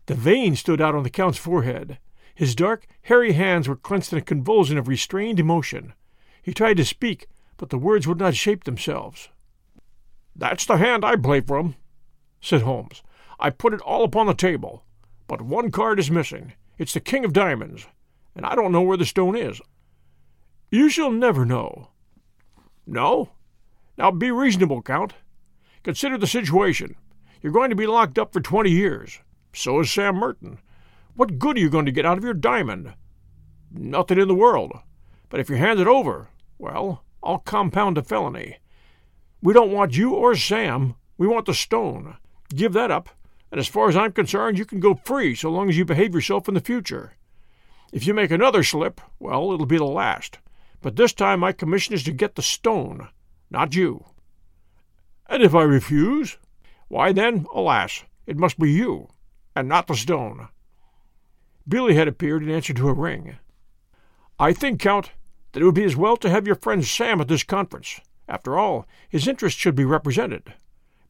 The 0.05 0.15
veins 0.15 0.61
stood 0.61 0.79
out 0.79 0.95
on 0.95 1.03
the 1.03 1.09
Count's 1.09 1.37
forehead. 1.37 1.99
His 2.33 2.55
dark, 2.55 2.87
hairy 3.01 3.33
hands 3.33 3.67
were 3.67 3.75
clenched 3.75 4.13
in 4.13 4.19
a 4.19 4.21
convulsion 4.21 4.77
of 4.77 4.87
restrained 4.87 5.37
emotion. 5.37 5.91
He 6.41 6.53
tried 6.53 6.77
to 6.77 6.85
speak, 6.85 7.27
but 7.61 7.69
the 7.69 7.77
words 7.77 8.07
would 8.07 8.17
not 8.17 8.33
shape 8.33 8.63
themselves. 8.63 9.29
That's 10.35 10.65
the 10.65 10.77
hand 10.77 11.05
I 11.05 11.15
play 11.15 11.41
from, 11.41 11.75
said 12.41 12.63
Holmes. 12.63 13.03
I 13.39 13.51
put 13.51 13.75
it 13.75 13.81
all 13.81 14.03
upon 14.03 14.25
the 14.25 14.33
table. 14.33 14.83
But 15.27 15.43
one 15.43 15.69
card 15.69 15.99
is 15.99 16.09
missing. 16.09 16.53
It's 16.79 16.95
the 16.95 16.99
King 16.99 17.23
of 17.23 17.33
Diamonds, 17.33 17.85
and 18.35 18.47
I 18.47 18.55
don't 18.55 18.71
know 18.71 18.81
where 18.81 18.97
the 18.97 19.05
stone 19.05 19.35
is. 19.35 19.61
You 20.71 20.89
shall 20.89 21.11
never 21.11 21.45
know. 21.45 21.89
No? 22.87 23.29
Now 23.95 24.09
be 24.09 24.31
reasonable, 24.31 24.81
Count. 24.81 25.13
Consider 25.83 26.17
the 26.17 26.25
situation. 26.25 26.95
You're 27.43 27.53
going 27.53 27.69
to 27.69 27.75
be 27.75 27.85
locked 27.85 28.17
up 28.17 28.33
for 28.33 28.41
twenty 28.41 28.71
years. 28.71 29.19
So 29.53 29.81
is 29.81 29.93
Sam 29.93 30.15
Merton. 30.15 30.57
What 31.13 31.37
good 31.37 31.57
are 31.57 31.59
you 31.59 31.69
going 31.69 31.85
to 31.85 31.91
get 31.91 32.07
out 32.07 32.17
of 32.17 32.23
your 32.23 32.33
diamond? 32.33 32.95
Nothing 33.71 34.17
in 34.17 34.27
the 34.27 34.33
world. 34.33 34.71
But 35.29 35.39
if 35.39 35.47
you 35.47 35.57
hand 35.57 35.79
it 35.79 35.85
over, 35.85 36.29
well, 36.57 37.03
I'll 37.23 37.39
compound 37.39 37.97
a 37.97 38.03
felony. 38.03 38.57
We 39.41 39.53
don't 39.53 39.71
want 39.71 39.95
you 39.95 40.13
or 40.13 40.35
Sam. 40.35 40.95
We 41.17 41.27
want 41.27 41.45
the 41.45 41.53
stone. 41.53 42.17
Give 42.53 42.73
that 42.73 42.91
up, 42.91 43.09
and 43.51 43.59
as 43.59 43.67
far 43.67 43.89
as 43.89 43.97
I'm 43.97 44.11
concerned, 44.11 44.57
you 44.57 44.65
can 44.65 44.79
go 44.79 44.95
free 44.95 45.35
so 45.35 45.49
long 45.49 45.69
as 45.69 45.77
you 45.77 45.85
behave 45.85 46.13
yourself 46.13 46.47
in 46.47 46.53
the 46.53 46.61
future. 46.61 47.13
If 47.91 48.07
you 48.07 48.13
make 48.13 48.31
another 48.31 48.63
slip, 48.63 49.01
well, 49.19 49.51
it'll 49.51 49.65
be 49.65 49.77
the 49.77 49.85
last. 49.85 50.39
But 50.81 50.95
this 50.95 51.13
time 51.13 51.41
my 51.41 51.51
commission 51.51 51.93
is 51.93 52.03
to 52.03 52.11
get 52.11 52.35
the 52.35 52.41
stone, 52.41 53.09
not 53.49 53.75
you. 53.75 54.05
And 55.27 55.43
if 55.43 55.53
I 55.53 55.63
refuse? 55.63 56.37
Why 56.87 57.11
then, 57.11 57.45
alas, 57.53 58.03
it 58.25 58.37
must 58.37 58.59
be 58.59 58.71
you, 58.71 59.09
and 59.55 59.67
not 59.67 59.87
the 59.87 59.95
stone. 59.95 60.47
Billy 61.67 61.95
had 61.95 62.07
appeared 62.07 62.43
in 62.43 62.49
answer 62.49 62.73
to 62.73 62.89
a 62.89 62.93
ring. 62.93 63.37
I 64.39 64.53
think, 64.53 64.79
Count, 64.79 65.11
that 65.51 65.61
it 65.61 65.65
would 65.65 65.75
be 65.75 65.83
as 65.83 65.95
well 65.95 66.17
to 66.17 66.29
have 66.29 66.47
your 66.47 66.55
friend 66.55 66.85
Sam 66.85 67.21
at 67.21 67.27
this 67.27 67.43
conference. 67.43 67.99
After 68.27 68.57
all, 68.57 68.87
his 69.09 69.27
interests 69.27 69.59
should 69.59 69.75
be 69.75 69.85
represented. 69.85 70.53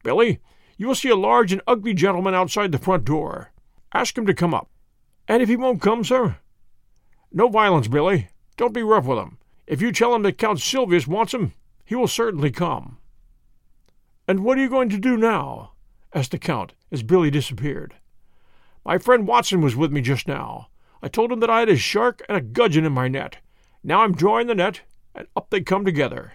Billy, 0.02 0.40
you 0.76 0.88
will 0.88 0.94
see 0.94 1.10
a 1.10 1.16
large 1.16 1.52
and 1.52 1.62
ugly 1.66 1.94
gentleman 1.94 2.34
outside 2.34 2.72
the 2.72 2.78
front 2.78 3.04
door. 3.04 3.52
Ask 3.94 4.16
him 4.18 4.26
to 4.26 4.34
come 4.34 4.54
up. 4.54 4.68
And 5.28 5.42
if 5.42 5.48
he 5.48 5.56
won't 5.56 5.82
come, 5.82 6.02
sir? 6.02 6.36
No 7.32 7.48
violence, 7.48 7.88
Billy. 7.88 8.28
Don't 8.56 8.74
be 8.74 8.82
rough 8.82 9.04
with 9.04 9.18
him. 9.18 9.38
If 9.66 9.80
you 9.80 9.92
tell 9.92 10.14
him 10.14 10.22
that 10.22 10.38
Count 10.38 10.58
Sylvius 10.58 11.06
wants 11.06 11.32
him, 11.32 11.52
he 11.84 11.94
will 11.94 12.08
certainly 12.08 12.50
come. 12.50 12.98
And 14.26 14.44
what 14.44 14.58
are 14.58 14.60
you 14.60 14.68
going 14.68 14.88
to 14.90 14.98
do 14.98 15.16
now? 15.16 15.72
asked 16.14 16.32
the 16.32 16.38
Count 16.38 16.74
as 16.90 17.02
Billy 17.02 17.30
disappeared. 17.30 17.94
My 18.84 18.98
friend 18.98 19.26
Watson 19.26 19.60
was 19.60 19.76
with 19.76 19.92
me 19.92 20.00
just 20.00 20.26
now. 20.26 20.68
I 21.02 21.08
told 21.08 21.32
him 21.32 21.40
that 21.40 21.50
I 21.50 21.60
had 21.60 21.68
a 21.68 21.76
shark 21.76 22.22
and 22.28 22.36
a 22.36 22.40
gudgeon 22.40 22.84
in 22.84 22.92
my 22.92 23.08
net. 23.08 23.38
Now 23.84 24.02
I'm 24.02 24.14
drawing 24.14 24.46
the 24.46 24.54
net, 24.54 24.82
and 25.14 25.26
up 25.34 25.50
they 25.50 25.60
come 25.60 25.84
together. 25.84 26.32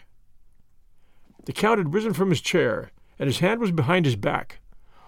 The 1.46 1.54
Count 1.54 1.78
had 1.78 1.94
risen 1.94 2.14
from 2.14 2.30
his 2.30 2.42
chair, 2.42 2.92
and 3.18 3.28
his 3.28 3.40
hand 3.40 3.62
was 3.62 3.72
behind 3.72 4.06
his 4.06 4.18
back. 4.18 4.60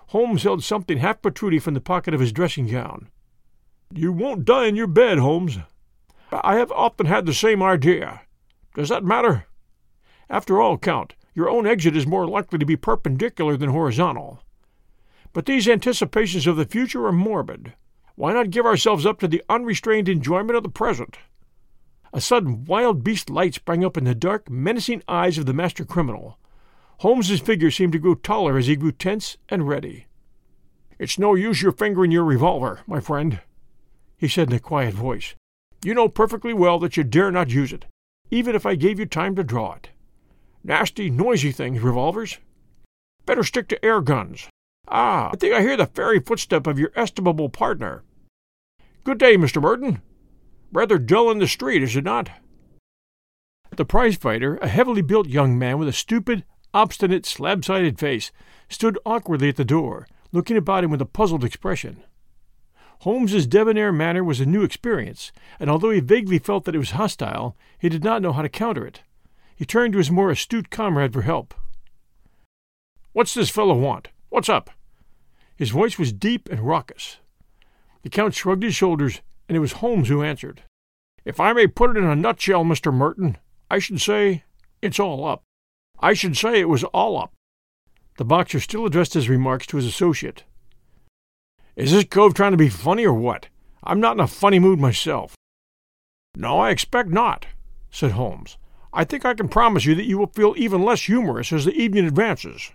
Holmes 0.08 0.44
held 0.44 0.64
something 0.64 1.00
half 1.00 1.22
protruding 1.22 1.60
from 1.60 1.74
the 1.74 1.82
pocket 1.82 2.14
of 2.14 2.20
his 2.20 2.32
dressing 2.32 2.68
gown. 2.68 3.10
You 3.94 4.14
won't 4.14 4.46
die 4.46 4.66
in 4.66 4.76
your 4.76 4.88
bed, 4.88 5.18
Holmes. 5.18 5.58
I 6.32 6.56
have 6.56 6.72
often 6.72 7.08
had 7.08 7.26
the 7.26 7.34
same 7.34 7.62
idea. 7.62 8.22
Does 8.76 8.90
that 8.90 9.04
matter? 9.04 9.46
After 10.30 10.62
all, 10.62 10.78
Count, 10.78 11.16
your 11.34 11.50
own 11.50 11.68
exit 11.68 11.96
is 11.96 12.08
more 12.08 12.28
likely 12.28 12.58
to 12.60 12.66
be 12.66 12.76
perpendicular 12.76 13.58
than 13.58 13.72
horizontal. 13.72 14.42
But 15.34 15.46
these 15.46 15.68
anticipations 15.68 16.48
of 16.48 16.56
the 16.56 16.66
future 16.66 17.06
are 17.06 17.12
morbid. 17.12 17.74
Why 18.16 18.34
not 18.34 18.50
give 18.50 18.66
ourselves 18.66 19.06
up 19.06 19.20
to 19.20 19.28
the 19.28 19.44
unrestrained 19.50 20.08
enjoyment 20.08 20.56
of 20.56 20.64
the 20.64 20.70
present? 20.70 21.18
A 22.12 22.22
sudden 22.22 22.66
wild 22.66 23.04
beast 23.04 23.30
light 23.30 23.54
sprang 23.54 23.86
up 23.86 23.98
in 23.98 24.04
the 24.04 24.16
dark, 24.16 24.50
menacing 24.50 25.04
eyes 25.08 25.38
of 25.38 25.46
the 25.46 25.54
master 25.54 25.86
criminal. 25.86 26.40
Holmes's 27.00 27.40
figure 27.40 27.72
seemed 27.72 27.94
to 27.94 28.00
grow 28.00 28.16
taller 28.16 28.58
as 28.58 28.68
he 28.68 28.76
grew 28.76 28.92
tense 28.92 29.38
and 29.48 29.68
ready. 29.68 30.08
It's 30.98 31.20
no 31.20 31.36
use 31.36 31.62
your 31.62 31.72
fingering 31.72 32.12
your 32.12 32.26
revolver, 32.26 32.82
my 32.88 33.00
friend, 33.00 33.40
he 34.18 34.28
said 34.28 34.50
in 34.50 34.56
a 34.56 34.60
quiet 34.60 34.94
voice. 34.94 35.36
You 35.84 35.94
know 35.94 36.10
perfectly 36.10 36.54
well 36.54 36.78
that 36.80 36.98
you 36.98 37.04
dare 37.04 37.32
not 37.32 37.52
use 37.52 37.72
it, 37.72 37.86
even 38.30 38.54
if 38.54 38.66
I 38.66 38.76
gave 38.76 39.00
you 39.00 39.06
time 39.06 39.36
to 39.36 39.44
draw 39.44 39.74
it. 39.74 39.90
Nasty, 40.64 41.10
noisy 41.10 41.54
things, 41.54 41.82
revolvers. 41.82 42.38
Better 43.26 43.44
stick 43.44 43.70
to 43.70 43.86
air 43.86 44.02
guns. 44.02 44.50
Ah, 44.90 45.30
I 45.32 45.38
think 45.38 45.54
I 45.54 45.62
hear 45.62 45.78
the 45.78 45.86
fairy 45.86 46.20
footstep 46.20 46.68
of 46.68 46.78
your 46.78 46.92
estimable 46.96 47.48
partner. 47.48 48.04
Good 49.06 49.20
day, 49.20 49.38
Mr. 49.38 49.62
Merton. 49.62 50.02
Rather 50.72 50.98
dull 50.98 51.32
in 51.32 51.40
the 51.40 51.48
street, 51.48 51.82
is 51.82 51.96
it 51.96 52.04
not? 52.04 52.30
The 53.76 53.86
prize 53.86 54.16
fighter, 54.16 54.58
a 54.58 54.68
heavily 54.68 55.02
built 55.02 55.28
young 55.28 55.58
man 55.58 55.80
with 55.80 55.88
a 55.88 55.94
stupid, 55.94 56.44
obstinate, 56.74 57.26
slab 57.26 57.66
sided 57.66 57.98
face, 57.98 58.32
stood 58.68 59.00
awkwardly 59.06 59.50
at 59.50 59.56
the 59.56 59.66
door, 59.66 60.08
looking 60.32 60.58
about 60.58 60.84
him 60.84 60.92
with 60.92 61.02
a 61.02 61.06
puzzled 61.06 61.44
expression. 61.44 62.04
Holmes's 63.02 63.48
debonair 63.48 63.92
manner 63.94 64.24
was 64.24 64.40
a 64.40 64.46
new 64.46 64.62
experience, 64.64 65.32
and 65.60 65.70
although 65.70 65.90
he 65.90 66.02
vaguely 66.02 66.38
felt 66.38 66.66
that 66.66 66.76
it 66.76 66.80
was 66.80 66.92
hostile, 66.92 67.56
he 67.80 67.90
did 67.90 68.04
not 68.04 68.22
know 68.22 68.34
how 68.34 68.42
to 68.42 68.50
counter 68.50 68.86
it. 68.86 69.02
He 69.56 69.66
turned 69.66 69.94
to 69.94 70.00
his 70.00 70.12
more 70.12 70.30
astute 70.30 70.70
comrade 70.70 71.14
for 71.14 71.22
help. 71.22 71.54
What's 73.14 73.34
this 73.34 73.50
fellow 73.50 73.76
want? 73.76 74.10
What's 74.30 74.50
up? 74.50 74.70
His 75.56 75.70
voice 75.70 75.98
was 75.98 76.14
deep 76.14 76.48
and 76.50 76.60
raucous. 76.60 77.18
The 78.04 78.10
Count 78.10 78.34
shrugged 78.34 78.64
his 78.64 78.76
shoulders, 78.76 79.22
and 79.50 79.58
it 79.58 79.60
was 79.60 79.74
Holmes 79.74 80.08
who 80.08 80.24
answered. 80.24 80.62
If 81.26 81.40
I 81.40 81.52
may 81.52 81.68
put 81.68 81.90
it 81.90 81.98
in 81.98 82.06
a 82.06 82.16
nutshell, 82.16 82.64
Mr. 82.64 82.94
Merton, 82.94 83.38
I 83.70 83.80
should 83.80 84.00
say 84.00 84.44
it's 84.82 85.00
all 85.00 85.26
up. 85.26 85.44
I 86.00 86.14
should 86.14 86.38
say 86.38 86.60
it 86.60 86.70
was 86.70 86.84
all 86.86 87.18
up. 87.18 87.34
The 88.18 88.26
boxer 88.26 88.60
still 88.60 88.86
addressed 88.86 89.16
his 89.16 89.28
remarks 89.28 89.66
to 89.68 89.78
his 89.78 89.86
associate. 89.86 90.44
Is 91.76 91.92
this 91.92 92.06
cove 92.06 92.36
trying 92.36 92.52
to 92.52 92.58
be 92.58 92.70
funny 92.70 93.06
or 93.06 93.14
what? 93.14 93.48
I'm 93.84 94.00
not 94.00 94.16
in 94.16 94.20
a 94.20 94.28
funny 94.28 94.60
mood 94.60 94.80
myself. 94.80 95.36
No, 96.36 96.60
I 96.60 96.70
expect 96.70 97.10
not, 97.10 97.48
said 97.90 98.12
Holmes. 98.12 98.58
I 98.94 99.04
think 99.04 99.26
I 99.26 99.34
can 99.34 99.50
promise 99.50 99.86
you 99.86 99.96
that 99.96 100.06
you 100.06 100.18
will 100.18 100.28
feel 100.28 100.54
even 100.58 100.84
less 100.84 101.04
humorous 101.04 101.52
as 101.52 101.66
the 101.66 101.74
evening 101.74 102.06
advances. 102.06 102.72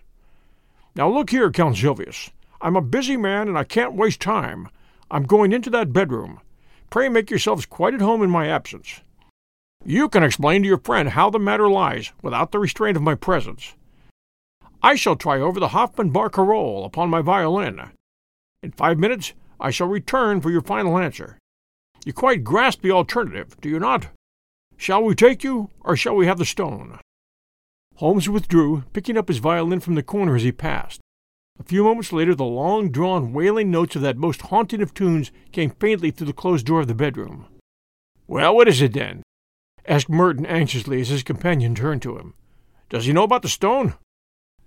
Now 0.96 1.08
look 1.08 1.30
here, 1.30 1.50
Count 1.50 1.76
Sylvius. 1.76 2.30
I'm 2.60 2.76
a 2.76 2.82
busy 2.82 3.16
man 3.16 3.48
and 3.48 3.56
I 3.56 3.64
can't 3.64 3.94
waste 3.94 4.20
time. 4.20 4.68
I'm 5.10 5.24
going 5.24 5.52
into 5.52 5.70
that 5.70 5.92
bedroom. 5.92 6.40
Pray 6.90 7.08
make 7.08 7.30
yourselves 7.30 7.66
quite 7.66 7.94
at 7.94 8.00
home 8.00 8.22
in 8.22 8.30
my 8.30 8.46
absence. 8.46 9.00
You 9.84 10.08
can 10.08 10.22
explain 10.22 10.62
to 10.62 10.68
your 10.68 10.78
friend 10.78 11.10
how 11.10 11.30
the 11.30 11.38
matter 11.38 11.68
lies 11.68 12.12
without 12.22 12.52
the 12.52 12.58
restraint 12.58 12.96
of 12.96 13.02
my 13.02 13.14
presence. 13.14 13.74
I 14.82 14.94
shall 14.94 15.16
try 15.16 15.40
over 15.40 15.60
the 15.60 15.68
Hoffman 15.68 16.12
barcarolle 16.12 16.86
upon 16.86 17.10
my 17.10 17.20
violin. 17.20 17.80
In 18.62 18.72
five 18.72 18.98
minutes 18.98 19.32
I 19.60 19.70
shall 19.70 19.86
return 19.86 20.40
for 20.40 20.50
your 20.50 20.62
final 20.62 20.98
answer. 20.98 21.38
You 22.04 22.12
quite 22.12 22.44
grasp 22.44 22.82
the 22.82 22.90
alternative, 22.90 23.56
do 23.60 23.68
you 23.68 23.78
not? 23.78 24.08
Shall 24.76 25.02
we 25.02 25.14
take 25.14 25.44
you, 25.44 25.70
or 25.80 25.96
shall 25.96 26.16
we 26.16 26.26
have 26.26 26.38
the 26.38 26.44
stone? 26.44 26.98
Holmes 27.96 28.28
withdrew, 28.28 28.84
picking 28.92 29.16
up 29.16 29.28
his 29.28 29.38
violin 29.38 29.80
from 29.80 29.94
the 29.94 30.02
corner 30.02 30.34
as 30.36 30.42
he 30.42 30.52
passed. 30.52 31.00
A 31.58 31.62
few 31.62 31.84
moments 31.84 32.12
later, 32.12 32.34
the 32.34 32.44
long 32.44 32.90
drawn, 32.90 33.32
wailing 33.32 33.70
notes 33.70 33.94
of 33.94 34.02
that 34.02 34.16
most 34.16 34.42
haunting 34.42 34.82
of 34.82 34.92
tunes 34.92 35.30
came 35.52 35.70
faintly 35.70 36.10
through 36.10 36.26
the 36.26 36.32
closed 36.32 36.66
door 36.66 36.80
of 36.80 36.88
the 36.88 36.94
bedroom. 36.94 37.46
Well, 38.26 38.54
what 38.56 38.68
is 38.68 38.82
it 38.82 38.92
then? 38.92 39.22
asked 39.86 40.08
Merton 40.08 40.46
anxiously 40.46 41.00
as 41.00 41.08
his 41.08 41.22
companion 41.22 41.74
turned 41.74 42.02
to 42.02 42.18
him. 42.18 42.34
Does 42.88 43.06
he 43.06 43.12
know 43.12 43.22
about 43.22 43.42
the 43.42 43.48
stone? 43.48 43.94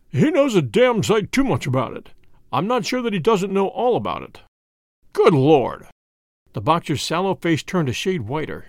He 0.10 0.32
knows 0.32 0.56
a 0.56 0.62
damn 0.62 1.04
sight 1.04 1.32
too 1.32 1.43
much 1.43 1.67
about 1.67 1.97
it. 1.97 2.10
I'm 2.52 2.67
not 2.67 2.86
sure 2.86 3.02
that 3.02 3.13
he 3.13 3.19
doesn't 3.19 3.54
know 3.54 3.67
all 3.67 3.95
about 3.95 4.23
it. 4.23 4.39
Good 5.12 5.34
Lord! 5.34 5.88
The 6.54 6.62
boxer's 6.62 7.04
sallow 7.04 7.36
face 7.36 7.63
turned 7.63 7.89
a 7.89 7.93
shade 7.93 8.21
whiter. 8.21 8.65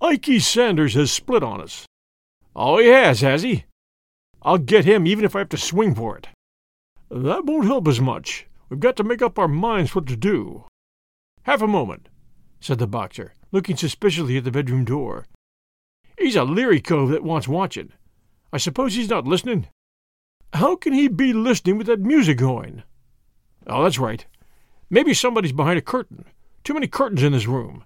Ikey 0.00 0.38
Sanders 0.38 0.94
has 0.94 1.10
split 1.10 1.42
on 1.42 1.60
us. 1.60 1.86
Oh, 2.54 2.78
he 2.78 2.88
has, 2.88 3.20
has 3.20 3.42
he? 3.42 3.64
I'll 4.42 4.58
get 4.58 4.84
him 4.84 5.06
even 5.06 5.24
if 5.24 5.34
I 5.34 5.40
have 5.40 5.48
to 5.50 5.56
swing 5.56 5.94
for 5.94 6.16
it. 6.16 6.28
That 7.10 7.44
won't 7.44 7.66
help 7.66 7.88
us 7.88 7.98
much. 7.98 8.46
We've 8.68 8.78
got 8.78 8.96
to 8.96 9.04
make 9.04 9.20
up 9.20 9.38
our 9.38 9.48
minds 9.48 9.94
what 9.94 10.06
to 10.06 10.16
do. 10.16 10.64
Half 11.42 11.60
a 11.60 11.66
moment, 11.66 12.08
said 12.60 12.78
the 12.78 12.86
boxer, 12.86 13.34
looking 13.50 13.76
suspiciously 13.76 14.36
at 14.36 14.44
the 14.44 14.52
bedroom 14.52 14.84
door. 14.84 15.26
He's 16.16 16.36
a 16.36 16.44
leery 16.44 16.80
cove 16.80 17.10
that 17.10 17.24
wants 17.24 17.48
watching. 17.48 17.92
I 18.52 18.58
suppose 18.58 18.94
he's 18.94 19.08
not 19.08 19.26
listening? 19.26 19.66
How 20.52 20.76
can 20.76 20.92
he 20.92 21.08
be 21.08 21.32
listening 21.32 21.78
with 21.78 21.88
that 21.88 22.00
music 22.00 22.38
going? 22.38 22.84
Oh, 23.66 23.82
that's 23.82 23.98
right. 23.98 24.24
Maybe 24.88 25.14
somebody's 25.14 25.52
behind 25.52 25.78
a 25.78 25.82
curtain. 25.82 26.26
Too 26.62 26.74
many 26.74 26.86
curtains 26.86 27.22
in 27.22 27.32
this 27.32 27.46
room. 27.46 27.84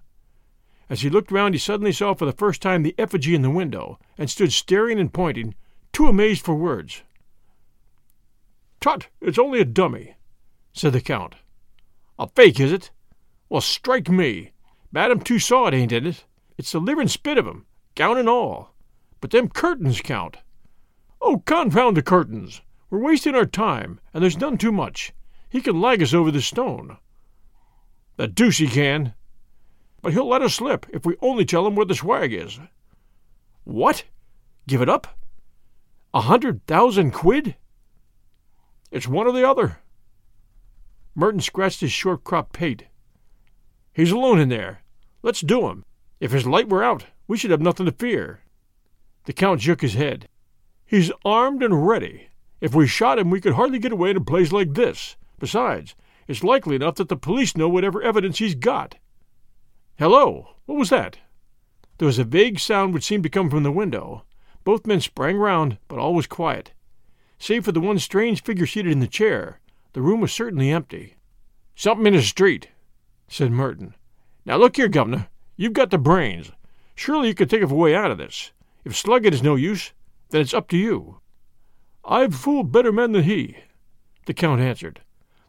As 0.87 1.01
he 1.01 1.09
looked 1.09 1.31
round, 1.31 1.55
he 1.55 1.59
suddenly 1.59 1.91
saw 1.91 2.13
for 2.13 2.25
the 2.25 2.31
first 2.31 2.61
time 2.61 2.83
the 2.83 2.95
effigy 2.97 3.33
in 3.33 3.41
the 3.41 3.49
window, 3.49 3.97
and 4.19 4.29
stood 4.29 4.53
staring 4.53 4.99
and 4.99 5.11
pointing, 5.11 5.55
too 5.93 6.07
amazed 6.07 6.43
for 6.43 6.53
words. 6.53 7.01
Tut, 8.85 9.07
it's 9.19 9.39
only 9.39 9.59
a 9.61 9.65
dummy, 9.65 10.13
said 10.71 10.93
the 10.93 11.01
Count. 11.01 11.33
A 12.19 12.27
fake, 12.27 12.59
is 12.59 12.71
it? 12.71 12.91
Well, 13.49 13.61
strike 13.61 14.09
me. 14.09 14.51
Madame 14.91 15.21
Tussaud 15.21 15.73
ain't 15.73 15.91
in 15.91 16.05
it. 16.05 16.23
It's 16.59 16.71
the 16.71 16.79
living 16.79 17.07
spit 17.07 17.39
of 17.39 17.47
him, 17.47 17.65
gown 17.95 18.19
and 18.19 18.29
all. 18.29 18.75
But 19.21 19.31
them 19.31 19.49
curtains 19.49 20.01
count. 20.01 20.37
Oh, 21.19 21.39
confound 21.47 21.97
the 21.97 22.03
curtains! 22.03 22.61
We're 22.91 22.99
wasting 22.99 23.33
our 23.33 23.47
time, 23.47 23.99
and 24.13 24.21
there's 24.21 24.37
none 24.37 24.55
too 24.55 24.71
much. 24.71 25.13
He 25.49 25.61
can 25.61 25.81
lag 25.81 26.03
us 26.03 26.13
over 26.13 26.29
the 26.29 26.39
stone. 26.39 26.97
The 28.17 28.27
deuce 28.27 28.59
he 28.59 28.67
can! 28.67 29.15
But 30.03 30.13
he'll 30.13 30.29
let 30.29 30.43
us 30.43 30.53
slip 30.53 30.85
if 30.93 31.07
we 31.07 31.15
only 31.21 31.43
tell 31.43 31.65
him 31.65 31.73
where 31.73 31.87
the 31.87 31.95
swag 31.95 32.31
is. 32.31 32.59
What? 33.63 34.03
Give 34.67 34.83
it 34.83 34.89
up? 34.89 35.07
A 36.13 36.21
hundred 36.21 36.67
thousand 36.67 37.13
quid? 37.13 37.55
It's 38.95 39.09
one 39.09 39.27
or 39.27 39.33
the 39.33 39.45
other. 39.45 39.79
Merton 41.15 41.41
scratched 41.41 41.81
his 41.81 41.91
short 41.91 42.23
cropped 42.23 42.53
pate. 42.53 42.85
He's 43.91 44.13
alone 44.13 44.39
in 44.39 44.47
there. 44.47 44.83
Let's 45.21 45.41
do 45.41 45.67
him. 45.67 45.83
If 46.21 46.31
his 46.31 46.47
light 46.47 46.69
were 46.69 46.81
out, 46.81 47.07
we 47.27 47.35
should 47.37 47.51
have 47.51 47.59
nothing 47.59 47.85
to 47.87 47.91
fear. 47.91 48.39
The 49.25 49.33
Count 49.33 49.59
shook 49.59 49.81
his 49.81 49.95
head. 49.95 50.29
He's 50.85 51.11
armed 51.25 51.61
and 51.61 51.85
ready. 51.85 52.29
If 52.61 52.73
we 52.73 52.87
shot 52.87 53.19
him, 53.19 53.29
we 53.29 53.41
could 53.41 53.55
hardly 53.55 53.79
get 53.79 53.91
away 53.91 54.11
in 54.11 54.15
a 54.15 54.21
place 54.21 54.53
like 54.53 54.75
this. 54.75 55.17
Besides, 55.39 55.93
it's 56.25 56.41
likely 56.41 56.77
enough 56.77 56.95
that 56.95 57.09
the 57.09 57.17
police 57.17 57.57
know 57.57 57.67
whatever 57.67 58.01
evidence 58.01 58.37
he's 58.37 58.55
got. 58.55 58.95
Hello! 59.99 60.51
What 60.67 60.77
was 60.77 60.89
that? 60.91 61.17
There 61.97 62.05
was 62.05 62.17
a 62.17 62.23
vague 62.23 62.61
sound 62.61 62.93
which 62.93 63.03
seemed 63.03 63.23
to 63.23 63.29
come 63.29 63.49
from 63.49 63.63
the 63.63 63.73
window. 63.73 64.23
Both 64.63 64.87
men 64.87 65.01
sprang 65.01 65.35
round, 65.35 65.79
but 65.89 65.99
all 65.99 66.13
was 66.13 66.27
quiet. 66.27 66.71
Save 67.37 67.65
for 67.65 67.71
the 67.71 67.81
one 67.81 67.99
strange 67.99 68.43
figure 68.43 68.65
seated 68.65 68.91
in 68.91 68.99
the 68.99 69.07
chair, 69.07 69.59
the 69.93 70.01
room 70.01 70.21
was 70.21 70.33
certainly 70.33 70.71
empty. 70.71 71.15
Something 71.75 72.07
in 72.07 72.13
the 72.13 72.21
street, 72.21 72.69
said 73.27 73.51
Merton. 73.51 73.95
Now 74.45 74.57
look 74.57 74.75
here, 74.75 74.87
Governor. 74.87 75.27
You've 75.57 75.73
got 75.73 75.89
the 75.89 75.97
brains. 75.97 76.51
Surely 76.95 77.29
you 77.29 77.35
could 77.35 77.49
think 77.49 77.63
of 77.63 77.71
a 77.71 77.75
way 77.75 77.95
out 77.95 78.11
of 78.11 78.17
this. 78.17 78.51
If 78.83 78.95
slugging 78.95 79.33
is 79.33 79.43
no 79.43 79.55
use, 79.55 79.91
then 80.29 80.41
it's 80.41 80.53
up 80.53 80.67
to 80.69 80.77
you. 80.77 81.19
I've 82.03 82.35
fooled 82.35 82.71
better 82.71 82.91
men 82.91 83.13
than 83.13 83.23
he, 83.23 83.57
the 84.25 84.33
Count 84.33 84.61
answered. 84.61 85.01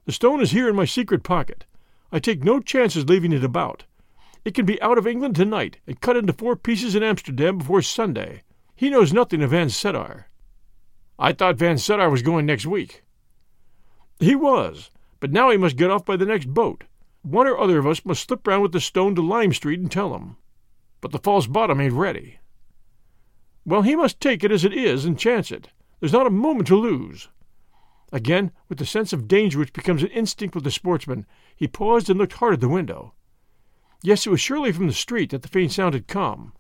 The 0.07 0.13
stone 0.13 0.41
is 0.41 0.53
here 0.53 0.69
in 0.69 0.77
my 0.77 0.85
secret 0.85 1.23
pocket. 1.23 1.65
I 2.11 2.19
take 2.19 2.45
no 2.45 2.61
chances 2.61 3.09
leaving 3.09 3.33
it 3.33 3.45
about. 3.45 3.85
It 4.45 4.55
can 4.55 4.65
be 4.65 4.81
out 4.81 4.97
of 4.97 5.07
England 5.07 5.35
tonight 5.35 5.79
and 5.87 6.01
cut 6.01 6.17
into 6.17 6.33
four 6.33 6.57
pieces 6.57 6.95
in 6.95 7.03
Amsterdam 7.03 7.59
before 7.59 7.83
Sunday. 7.83 8.43
He 8.75 8.91
knows 8.91 9.13
nothing 9.13 9.43
of 9.43 9.51
Van 9.51 9.69
Seddar. 9.71 10.29
I 11.19 11.33
thought 11.33 11.57
Van 11.57 11.79
Seddar 11.79 12.11
was 12.11 12.23
going 12.23 12.47
next 12.47 12.67
week. 12.67 13.03
He 14.21 14.35
was, 14.35 14.91
but 15.21 15.33
now 15.33 15.51
he 15.51 15.57
must 15.57 15.77
get 15.77 15.91
off 15.91 16.05
by 16.05 16.17
the 16.17 16.27
next 16.27 16.53
boat. 16.53 16.85
One 17.23 17.47
or 17.47 17.59
other 17.59 17.79
of 17.79 17.87
us 17.87 18.05
must 18.05 18.27
slip 18.27 18.47
round 18.47 18.63
with 18.63 18.73
the 18.73 18.81
stone 18.81 19.15
to 19.15 19.23
Lime 19.23 19.53
Street 19.53 19.81
and 19.81 19.91
tell 19.91 20.15
him. 20.15 20.37
But 21.01 21.13
the 21.13 21.19
false 21.19 21.47
bottom 21.47 21.81
ain't 21.81 21.93
ready. 21.95 22.39
Well, 23.65 23.83
he 23.83 23.97
must 23.97 24.21
take 24.21 24.45
it 24.45 24.53
as 24.53 24.65
it 24.65 24.73
is 24.73 25.05
and 25.05 25.19
chance 25.19 25.51
it. 25.51 25.69
There's 26.01 26.13
not 26.13 26.27
a 26.27 26.31
moment 26.31 26.69
to 26.69 26.77
lose. 26.77 27.29
Again, 28.13 28.53
with 28.69 28.79
the 28.79 28.87
sense 28.87 29.13
of 29.13 29.27
danger 29.27 29.59
which 29.59 29.73
becomes 29.73 30.03
an 30.03 30.11
instinct 30.11 30.55
with 30.55 30.65
the 30.65 30.71
sportsman, 30.71 31.27
he 31.57 31.67
paused 31.67 32.09
and 32.09 32.19
looked 32.19 32.35
hard 32.35 32.55
at 32.55 32.61
the 32.61 32.69
window. 32.69 33.15
Yes, 34.03 34.27
it 34.27 34.31
was 34.31 34.41
surely 34.41 34.71
from 34.71 34.87
the 34.87 34.93
street 34.93 35.31
that 35.31 35.43
the 35.43 35.49
faint 35.49 35.73
sound 35.73 35.95
had 35.95 36.07
come. 36.07 36.53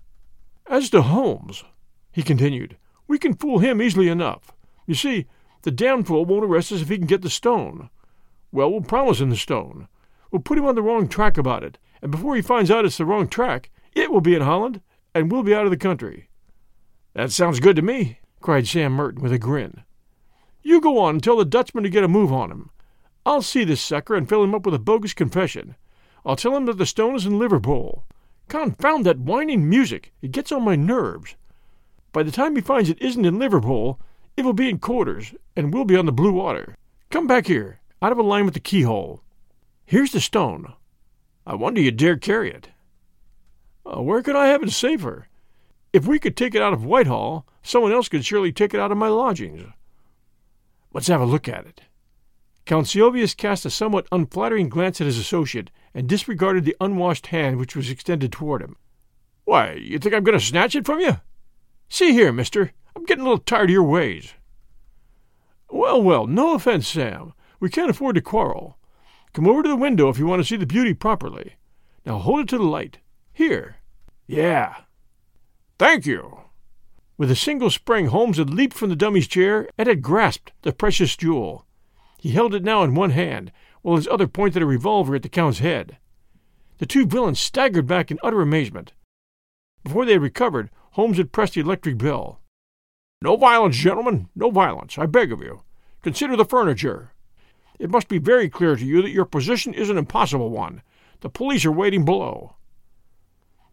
As 0.67 0.91
to 0.91 1.03
Holmes, 1.03 1.63
he 2.11 2.23
continued, 2.23 2.77
we 3.09 3.19
can 3.19 3.35
fool 3.35 3.59
him 3.59 3.81
easily 3.81 4.09
enough. 4.09 4.53
You 4.87 4.95
see, 4.95 5.27
the 5.63 6.03
fool 6.05 6.25
won't 6.25 6.45
arrest 6.45 6.73
us 6.73 6.81
if 6.81 6.89
he 6.89 6.99
can 6.99 7.07
get 7.07 7.23
the 7.23 7.31
stone. 7.31 7.91
Well, 8.53 8.71
we'll 8.71 8.83
promise 8.83 9.21
him 9.21 9.31
the 9.31 9.37
stone. 9.37 9.89
We'll 10.31 10.43
put 10.43 10.59
him 10.59 10.67
on 10.67 10.75
the 10.75 10.83
wrong 10.83 11.09
track 11.09 11.37
about 11.39 11.65
it, 11.65 11.79
and 12.03 12.11
before 12.11 12.37
he 12.37 12.43
finds 12.43 12.71
out 12.71 12.85
it's 12.85 12.99
the 12.99 13.05
wrong 13.05 13.29
track, 13.29 13.71
it 13.95 14.13
will 14.13 14.21
be 14.21 14.35
in 14.35 14.43
Holland, 14.43 14.81
and 15.15 15.31
we'll 15.31 15.43
be 15.43 15.55
out 15.55 15.65
of 15.65 15.71
the 15.71 15.77
country. 15.77 16.29
That 17.15 17.33
sounds 17.33 17.61
good 17.61 17.77
to 17.77 17.83
me, 17.83 18.21
cried 18.41 18.69
Sam 18.69 18.93
Merton 18.93 19.23
with 19.23 19.33
a 19.33 19.39
grin. 19.39 19.83
You 20.63 20.81
go 20.81 20.99
on 20.99 21.17
and 21.17 21.23
tell 21.23 21.37
the 21.37 21.45
Dutchman 21.45 21.85
to 21.85 21.91
get 21.91 22.05
a 22.05 22.09
move 22.09 22.33
on 22.33 22.51
him. 22.51 22.71
I'll 23.25 23.43
see 23.43 23.65
this 23.65 23.81
sucker 23.81 24.15
and 24.15 24.29
fill 24.29 24.45
him 24.45 24.55
up 24.55 24.67
with 24.67 24.75
a 24.75 24.79
bogus 24.79 25.15
confession. 25.15 25.77
I'll 26.25 26.37
tell 26.37 26.57
him 26.57 26.67
that 26.67 26.79
the 26.79 26.87
stone 26.87 27.17
is 27.17 27.27
in 27.27 27.39
Liverpool. 27.39 28.05
Confound 28.49 29.07
that 29.07 29.19
whining 29.19 29.69
music! 29.69 30.13
It 30.23 30.33
gets 30.33 30.53
on 30.53 30.65
my 30.65 30.77
nerves. 30.77 31.35
By 32.17 32.23
the 32.23 32.33
time 32.33 32.57
he 32.57 32.63
finds 32.63 32.89
it 32.89 33.03
isn't 33.03 33.27
in 33.27 33.39
Liverpool, 33.39 34.01
it 34.39 34.45
will 34.47 34.55
be 34.55 34.71
in 34.71 34.79
quarters, 34.79 35.35
and 35.55 35.71
we'll 35.71 35.85
be 35.85 35.99
on 35.99 36.07
the 36.07 36.13
blue 36.13 36.33
water. 36.33 36.75
Come 37.11 37.27
back 37.27 37.47
here, 37.47 37.81
out 38.01 38.11
of 38.11 38.17
a 38.17 38.23
line 38.23 38.47
with 38.47 38.55
the 38.55 38.61
keyhole. 38.61 39.23
Here's 39.85 40.13
the 40.13 40.21
stone. 40.23 40.73
I 41.47 41.57
wonder 41.57 41.79
you 41.79 41.91
dare 41.91 42.17
carry 42.17 42.51
it. 42.51 42.71
Uh, 43.85 44.01
where 44.01 44.23
could 44.23 44.35
I 44.35 44.47
have 44.47 44.63
it 44.63 44.71
safer? 44.71 45.29
If 45.93 46.07
we 46.07 46.19
could 46.19 46.39
take 46.39 46.55
it 46.55 46.63
out 46.63 46.73
of 46.73 46.87
Whitehall, 46.87 47.47
someone 47.63 47.93
else 47.93 48.09
could 48.09 48.25
surely 48.25 48.51
take 48.51 48.73
it 48.73 48.81
out 48.81 48.91
of 48.91 48.97
my 48.97 49.09
lodgings. 49.09 49.67
Let's 50.95 51.09
have 51.09 51.21
a 51.21 51.27
look 51.27 51.49
at 51.49 51.67
it. 51.67 51.83
Count 52.65 52.87
Sylvius 52.87 53.35
cast 53.35 53.67
a 53.67 53.71
somewhat 53.71 54.09
unflattering 54.11 54.71
glance 54.71 55.03
at 55.03 55.07
his 55.07 55.19
associate 55.19 55.71
and 55.93 56.09
disregarded 56.09 56.65
the 56.65 56.77
unwashed 56.81 57.27
hand 57.27 57.59
which 57.59 57.77
was 57.77 57.91
extended 57.91 58.33
toward 58.33 58.63
him. 58.63 58.77
Why, 59.45 59.73
you 59.73 59.99
think 59.99 60.15
I'm 60.15 60.25
going 60.25 60.39
to 60.39 60.43
snatch 60.43 60.75
it 60.75 60.87
from 60.87 61.01
you? 61.01 61.19
See 61.89 62.13
here, 62.13 62.33
mister, 62.33 62.73
I'm 62.95 63.05
getting 63.05 63.23
a 63.23 63.29
little 63.29 63.39
tired 63.39 63.71
of 63.71 63.75
your 63.75 63.83
ways. 63.83 64.35
Well, 65.71 66.03
well, 66.03 66.27
no 66.27 66.55
offense, 66.55 66.89
Sam. 66.89 67.33
We 67.61 67.71
can't 67.71 67.91
afford 67.91 68.17
to 68.17 68.21
quarrel. 68.21 68.79
Come 69.33 69.47
over 69.49 69.63
to 69.63 69.69
the 69.69 69.77
window 69.77 70.09
if 70.09 70.19
you 70.19 70.27
want 70.27 70.41
to 70.41 70.49
see 70.49 70.57
the 70.57 70.67
beauty 70.67 70.95
properly. 70.95 71.57
Now 72.05 72.19
hold 72.19 72.41
it 72.41 72.49
to 72.49 72.59
the 72.59 72.65
light. 72.65 72.99
Here. 73.33 73.77
Yeah. 74.27 74.77
Thank 75.79 76.07
you. 76.07 76.41
With 77.19 77.31
a 77.31 77.37
single 77.37 77.71
spring, 77.71 78.07
Holmes 78.07 78.39
had 78.39 78.51
leaped 78.51 78.77
from 78.77 78.91
the 78.91 78.97
dummy's 78.97 79.27
chair 79.27 79.69
and 79.79 79.89
had 79.89 80.03
grasped 80.03 80.53
the 80.63 80.73
precious 80.73 81.17
jewel. 81.17 81.67
He 82.19 82.31
held 82.31 82.55
it 82.55 82.65
now 82.65 82.83
in 82.83 82.95
one 82.95 83.11
hand, 83.11 83.53
while 83.83 83.97
his 83.97 84.09
other 84.09 84.27
pointed 84.27 84.63
a 84.63 84.67
revolver 84.67 85.15
at 85.15 85.23
the 85.23 85.29
Count's 85.29 85.61
head. 85.61 85.99
The 86.79 86.87
two 86.87 87.07
villains 87.07 87.41
staggered 87.41 87.87
back 87.87 88.11
in 88.11 88.19
utter 88.23 88.41
amazement. 88.41 88.93
Before 89.83 90.05
they 90.05 90.13
had 90.13 90.23
recovered, 90.23 90.71
Holmes 90.97 91.19
had 91.19 91.31
pressed 91.31 91.53
the 91.53 91.61
electric 91.61 91.99
bell. 91.99 92.41
No 93.21 93.37
violence, 93.37 93.77
gentlemen, 93.77 94.31
no 94.35 94.51
violence, 94.51 94.97
I 94.97 95.05
beg 95.05 95.31
of 95.31 95.43
you. 95.43 95.61
Consider 96.01 96.37
the 96.37 96.45
furniture. 96.47 97.13
It 97.79 97.91
must 97.91 98.09
be 98.09 98.17
very 98.17 98.49
clear 98.49 98.77
to 98.77 98.85
you 98.85 99.03
that 99.03 99.11
your 99.11 99.27
position 99.27 99.75
is 99.75 99.91
an 99.91 99.99
impossible 99.99 100.49
one. 100.49 100.81
The 101.21 101.29
police 101.29 101.67
are 101.67 101.71
waiting 101.71 102.07
below. 102.07 102.57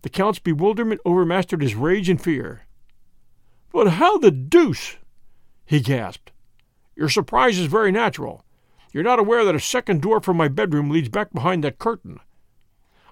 The 0.01 0.09
Count's 0.09 0.39
bewilderment 0.39 0.99
overmastered 1.05 1.61
his 1.61 1.75
rage 1.75 2.09
and 2.09 2.21
fear. 2.21 2.63
But 3.71 3.91
how 3.91 4.17
the 4.17 4.29
deuce? 4.29 4.97
he 5.65 5.79
gasped. 5.79 6.33
Your 6.93 7.07
surprise 7.07 7.57
is 7.57 7.67
very 7.67 7.93
natural. 7.93 8.43
You're 8.91 9.01
not 9.01 9.19
aware 9.19 9.45
that 9.45 9.55
a 9.55 9.61
second 9.61 10.01
door 10.01 10.19
from 10.19 10.35
my 10.35 10.49
bedroom 10.49 10.89
leads 10.89 11.07
back 11.07 11.31
behind 11.31 11.63
that 11.63 11.79
curtain. 11.79 12.19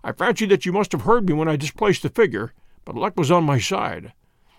I 0.03 0.11
fancy 0.11 0.45
that 0.47 0.65
you 0.65 0.73
must 0.73 0.91
have 0.91 1.03
heard 1.03 1.29
me 1.29 1.33
when 1.33 1.47
I 1.47 1.55
displaced 1.55 2.03
the 2.03 2.09
figure, 2.09 2.51
but 2.85 2.95
luck 2.95 3.17
was 3.17 3.31
on 3.31 3.43
my 3.43 3.59
side. 3.59 4.13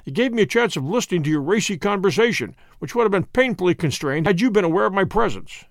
It 0.05 0.15
gave 0.15 0.33
me 0.33 0.43
a 0.43 0.47
chance 0.47 0.77
of 0.77 0.85
listening 0.85 1.23
to 1.25 1.31
your 1.31 1.41
racy 1.41 1.79
conversation, 1.79 2.57
which 2.79 2.95
would 2.95 3.05
have 3.05 3.13
been 3.13 3.25
painfully 3.25 3.75
constrained 3.75 4.27
had 4.27 4.41
you 4.41 4.51
been 4.51 4.65
aware 4.65 4.87
of 4.87 4.93
my 4.93 5.05
presence. 5.05 5.65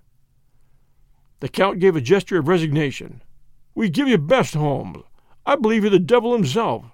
The 1.41 1.49
Count 1.49 1.79
gave 1.79 1.95
a 1.95 2.01
gesture 2.01 2.39
of 2.39 2.47
resignation. 2.47 3.23
We 3.75 3.89
give 3.89 4.07
you 4.07 4.17
best, 4.17 4.53
Holmes. 4.53 5.03
I 5.45 5.55
believe 5.55 5.83
you're 5.83 5.89
the 5.89 5.99
devil 5.99 6.33
himself. 6.33 6.85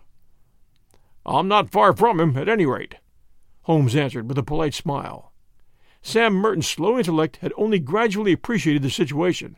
I'm 1.25 1.47
not 1.47 1.69
far 1.69 1.93
from 1.95 2.19
him, 2.19 2.37
at 2.37 2.47
any 2.47 2.65
rate, 2.65 2.95
Holmes 3.63 3.95
answered 3.95 4.29
with 4.29 4.37
a 4.37 4.43
polite 4.43 4.73
smile. 4.73 5.33
Sam 6.01 6.33
Merton's 6.33 6.69
slow 6.69 6.97
intellect 6.97 7.37
had 7.37 7.51
only 7.57 7.79
gradually 7.79 8.31
appreciated 8.31 8.81
the 8.81 8.89
situation. 8.89 9.57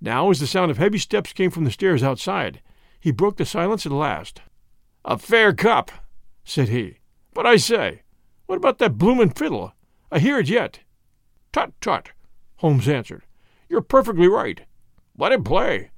Now, 0.00 0.30
as 0.30 0.40
the 0.40 0.46
sound 0.46 0.70
of 0.70 0.78
heavy 0.78 0.98
steps 0.98 1.34
came 1.34 1.50
from 1.50 1.64
the 1.64 1.70
stairs 1.70 2.02
outside, 2.02 2.62
he 2.98 3.10
broke 3.10 3.36
the 3.36 3.44
silence 3.44 3.84
at 3.84 3.92
last. 3.92 4.40
A 5.04 5.18
fair 5.18 5.52
cup, 5.52 5.90
said 6.44 6.68
he. 6.68 6.98
But 7.34 7.46
I 7.46 7.56
say, 7.56 8.02
what 8.46 8.56
about 8.56 8.78
that 8.78 8.98
bloomin' 8.98 9.30
fiddle? 9.30 9.72
I 10.10 10.18
hear 10.18 10.38
it 10.38 10.48
yet. 10.48 10.80
Tut, 11.52 11.72
tut, 11.80 12.10
Holmes 12.56 12.88
answered. 12.88 13.24
You're 13.68 13.80
perfectly 13.80 14.28
right. 14.28 14.62
Let 15.18 15.32
him 15.32 15.42
play. 15.42 15.90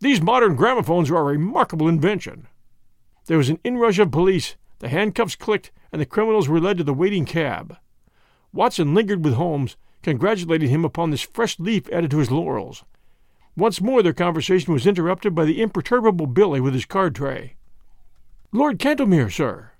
These 0.00 0.20
modern 0.20 0.56
gramophones 0.56 1.10
are 1.10 1.18
a 1.18 1.22
remarkable 1.22 1.88
invention. 1.88 2.48
There 3.26 3.38
was 3.38 3.48
an 3.48 3.60
inrush 3.62 4.00
of 4.00 4.10
police, 4.10 4.56
the 4.80 4.88
handcuffs 4.88 5.36
clicked, 5.36 5.70
and 5.92 6.00
the 6.00 6.06
criminals 6.06 6.48
were 6.48 6.60
led 6.60 6.78
to 6.78 6.84
the 6.84 6.92
waiting 6.92 7.24
cab. 7.24 7.76
Watson 8.52 8.94
lingered 8.94 9.24
with 9.24 9.34
Holmes, 9.34 9.76
congratulating 10.02 10.70
him 10.70 10.84
upon 10.84 11.10
this 11.10 11.22
fresh 11.22 11.58
leaf 11.60 11.88
added 11.92 12.10
to 12.10 12.18
his 12.18 12.30
laurels. 12.32 12.84
Once 13.56 13.80
more 13.80 14.02
their 14.02 14.12
conversation 14.12 14.72
was 14.72 14.86
interrupted 14.86 15.34
by 15.34 15.44
the 15.44 15.62
imperturbable 15.62 16.26
Billy 16.26 16.60
with 16.60 16.74
his 16.74 16.84
card 16.84 17.14
tray. 17.14 17.54
Lord 18.54 18.78
Cantlemere, 18.78 19.32
sir. 19.32 19.70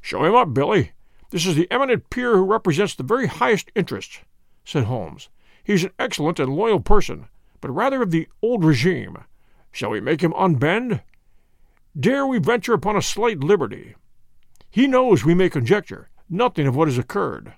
Show 0.00 0.24
him 0.24 0.34
up, 0.34 0.54
Billy. 0.54 0.92
This 1.28 1.44
is 1.44 1.56
the 1.56 1.70
eminent 1.70 2.08
peer 2.08 2.34
who 2.36 2.44
represents 2.44 2.94
the 2.94 3.02
very 3.02 3.26
highest 3.26 3.70
interests, 3.74 4.20
said 4.64 4.84
Holmes. 4.84 5.28
He's 5.62 5.84
an 5.84 5.92
excellent 5.98 6.40
and 6.40 6.56
loyal 6.56 6.80
person, 6.80 7.28
but 7.60 7.70
rather 7.70 8.00
of 8.00 8.10
the 8.10 8.28
old 8.40 8.64
regime. 8.64 9.18
Shall 9.70 9.90
we 9.90 10.00
make 10.00 10.22
him 10.22 10.32
unbend? 10.32 11.02
Dare 11.98 12.26
we 12.26 12.38
venture 12.38 12.72
upon 12.72 12.96
a 12.96 13.02
slight 13.02 13.40
liberty? 13.40 13.94
He 14.70 14.86
knows 14.86 15.24
we 15.24 15.34
may 15.34 15.50
conjecture 15.50 16.08
nothing 16.30 16.66
of 16.66 16.74
what 16.74 16.88
has 16.88 16.96
occurred. 16.96 17.52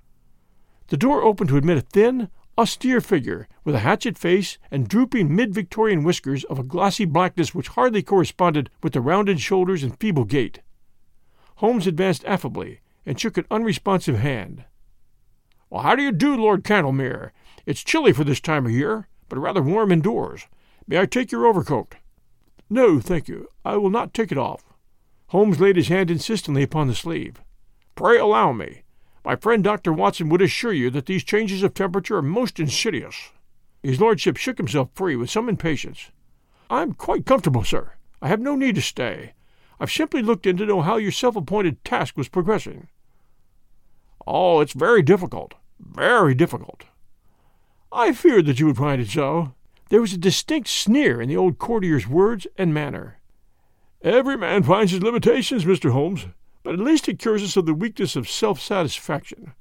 The 0.88 0.96
door 0.96 1.22
opened 1.22 1.48
to 1.50 1.56
admit 1.56 1.78
a 1.78 1.80
thin, 1.80 2.28
austere 2.56 3.00
figure 3.00 3.48
with 3.64 3.74
a 3.74 3.80
hatchet 3.80 4.16
face 4.16 4.58
and 4.70 4.88
drooping 4.88 5.34
mid 5.34 5.54
Victorian 5.54 6.04
whiskers 6.04 6.44
of 6.44 6.58
a 6.58 6.64
glossy 6.64 7.04
blackness 7.04 7.54
which 7.54 7.68
hardly 7.68 8.02
corresponded 8.02 8.70
with 8.82 8.92
the 8.92 9.00
rounded 9.00 9.40
shoulders 9.40 9.82
and 9.82 9.98
feeble 9.98 10.24
gait. 10.24 10.60
Holmes 11.56 11.86
advanced 11.86 12.24
affably 12.26 12.80
and 13.04 13.18
shook 13.18 13.36
an 13.36 13.46
unresponsive 13.50 14.18
hand. 14.18 14.64
Well, 15.70 15.82
how 15.82 15.96
do 15.96 16.02
you 16.02 16.12
do, 16.12 16.36
Lord 16.36 16.62
Cantlemere? 16.62 17.30
It's 17.66 17.82
chilly 17.82 18.12
for 18.12 18.24
this 18.24 18.40
time 18.40 18.66
of 18.66 18.72
year, 18.72 19.08
but 19.28 19.38
rather 19.38 19.62
warm 19.62 19.90
indoors. 19.90 20.46
May 20.86 21.00
I 21.00 21.06
take 21.06 21.32
your 21.32 21.46
overcoat? 21.46 21.96
No, 22.70 23.00
thank 23.00 23.28
you. 23.28 23.48
I 23.64 23.76
will 23.76 23.90
not 23.90 24.14
take 24.14 24.30
it 24.30 24.38
off. 24.38 24.62
Holmes 25.28 25.60
laid 25.60 25.76
his 25.76 25.88
hand 25.88 26.10
insistently 26.10 26.62
upon 26.62 26.86
the 26.86 26.94
sleeve. 26.94 27.40
Pray 27.94 28.18
allow 28.18 28.52
me. 28.52 28.83
My 29.24 29.36
friend 29.36 29.64
Dr. 29.64 29.92
Watson 29.92 30.28
would 30.28 30.42
assure 30.42 30.72
you 30.72 30.90
that 30.90 31.06
these 31.06 31.24
changes 31.24 31.62
of 31.62 31.72
temperature 31.72 32.18
are 32.18 32.22
most 32.22 32.60
insidious. 32.60 33.30
His 33.82 34.00
lordship 34.00 34.36
shook 34.36 34.58
himself 34.58 34.90
free 34.94 35.16
with 35.16 35.30
some 35.30 35.48
impatience. 35.48 36.10
I'm 36.68 36.92
quite 36.92 37.24
comfortable, 37.24 37.64
sir. 37.64 37.92
I 38.20 38.28
have 38.28 38.40
no 38.40 38.54
need 38.54 38.74
to 38.74 38.82
stay. 38.82 39.32
I've 39.80 39.90
simply 39.90 40.22
looked 40.22 40.46
in 40.46 40.58
to 40.58 40.66
know 40.66 40.82
how 40.82 40.96
your 40.96 41.10
self 41.10 41.36
appointed 41.36 41.82
task 41.84 42.16
was 42.18 42.28
progressing. 42.28 42.88
Oh, 44.26 44.60
it's 44.60 44.74
very 44.74 45.02
difficult. 45.02 45.54
Very 45.80 46.34
difficult. 46.34 46.84
I 47.90 48.12
feared 48.12 48.46
that 48.46 48.60
you 48.60 48.66
would 48.66 48.76
find 48.76 49.00
it 49.00 49.08
so. 49.08 49.54
There 49.88 50.00
was 50.00 50.12
a 50.12 50.18
distinct 50.18 50.68
sneer 50.68 51.20
in 51.20 51.28
the 51.28 51.36
old 51.36 51.58
courtier's 51.58 52.06
words 52.06 52.46
and 52.58 52.74
manner. 52.74 53.20
Every 54.02 54.36
man 54.36 54.62
finds 54.62 54.92
his 54.92 55.02
limitations, 55.02 55.64
Mr. 55.64 55.92
Holmes 55.92 56.26
but 56.64 56.74
at 56.74 56.80
least 56.80 57.08
it 57.08 57.20
cures 57.20 57.44
us 57.44 57.56
of 57.56 57.66
the 57.66 57.74
weakness 57.74 58.16
of 58.16 58.28
self 58.28 58.60
satisfaction. 58.60 59.52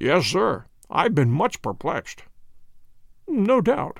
Yes, 0.00 0.24
sir, 0.26 0.64
I've 0.88 1.14
been 1.14 1.30
much 1.30 1.60
perplexed. 1.60 2.22
No 3.26 3.60
doubt. 3.60 3.98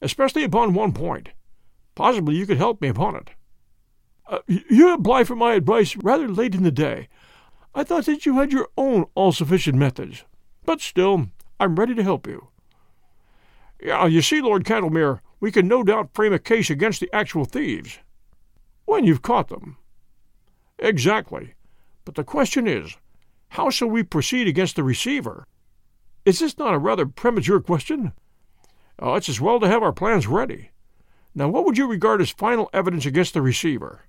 Especially 0.00 0.44
upon 0.44 0.74
one 0.74 0.92
point. 0.92 1.30
Possibly 1.94 2.36
you 2.36 2.46
could 2.46 2.58
help 2.58 2.80
me 2.80 2.88
upon 2.88 3.16
it. 3.16 3.30
Uh, 4.28 4.38
you 4.46 4.94
apply 4.94 5.24
for 5.24 5.34
my 5.34 5.54
advice 5.54 5.96
rather 5.96 6.28
late 6.28 6.54
in 6.54 6.62
the 6.62 6.70
day. 6.70 7.08
I 7.74 7.82
thought 7.82 8.06
that 8.06 8.26
you 8.26 8.38
had 8.38 8.52
your 8.52 8.68
own 8.76 9.06
all 9.14 9.32
sufficient 9.32 9.76
methods. 9.76 10.24
But 10.64 10.80
still, 10.80 11.26
I'm 11.58 11.76
ready 11.76 11.94
to 11.94 12.02
help 12.02 12.26
you. 12.26 12.48
Yeah, 13.82 14.06
you 14.06 14.22
see, 14.22 14.40
Lord 14.40 14.64
Cantlemere, 14.64 15.20
we 15.40 15.50
can 15.50 15.66
no 15.66 15.82
doubt 15.82 16.14
frame 16.14 16.32
a 16.32 16.38
case 16.38 16.70
against 16.70 17.00
the 17.00 17.12
actual 17.12 17.44
thieves. 17.44 17.98
When 18.84 19.04
you've 19.04 19.22
caught 19.22 19.48
them. 19.48 19.78
Exactly. 20.80 21.54
But 22.04 22.14
the 22.14 22.24
question 22.24 22.66
is, 22.66 22.96
how 23.50 23.70
shall 23.70 23.88
we 23.88 24.02
proceed 24.02 24.48
against 24.48 24.76
the 24.76 24.82
receiver? 24.82 25.46
Is 26.24 26.40
this 26.40 26.58
not 26.58 26.74
a 26.74 26.78
rather 26.78 27.06
premature 27.06 27.60
question? 27.60 28.12
Oh, 28.98 29.14
it's 29.14 29.28
as 29.28 29.40
well 29.40 29.60
to 29.60 29.68
have 29.68 29.82
our 29.82 29.92
plans 29.92 30.26
ready. 30.26 30.70
Now, 31.34 31.48
what 31.48 31.64
would 31.64 31.78
you 31.78 31.86
regard 31.86 32.20
as 32.20 32.30
final 32.30 32.68
evidence 32.72 33.06
against 33.06 33.34
the 33.34 33.42
receiver? 33.42 34.02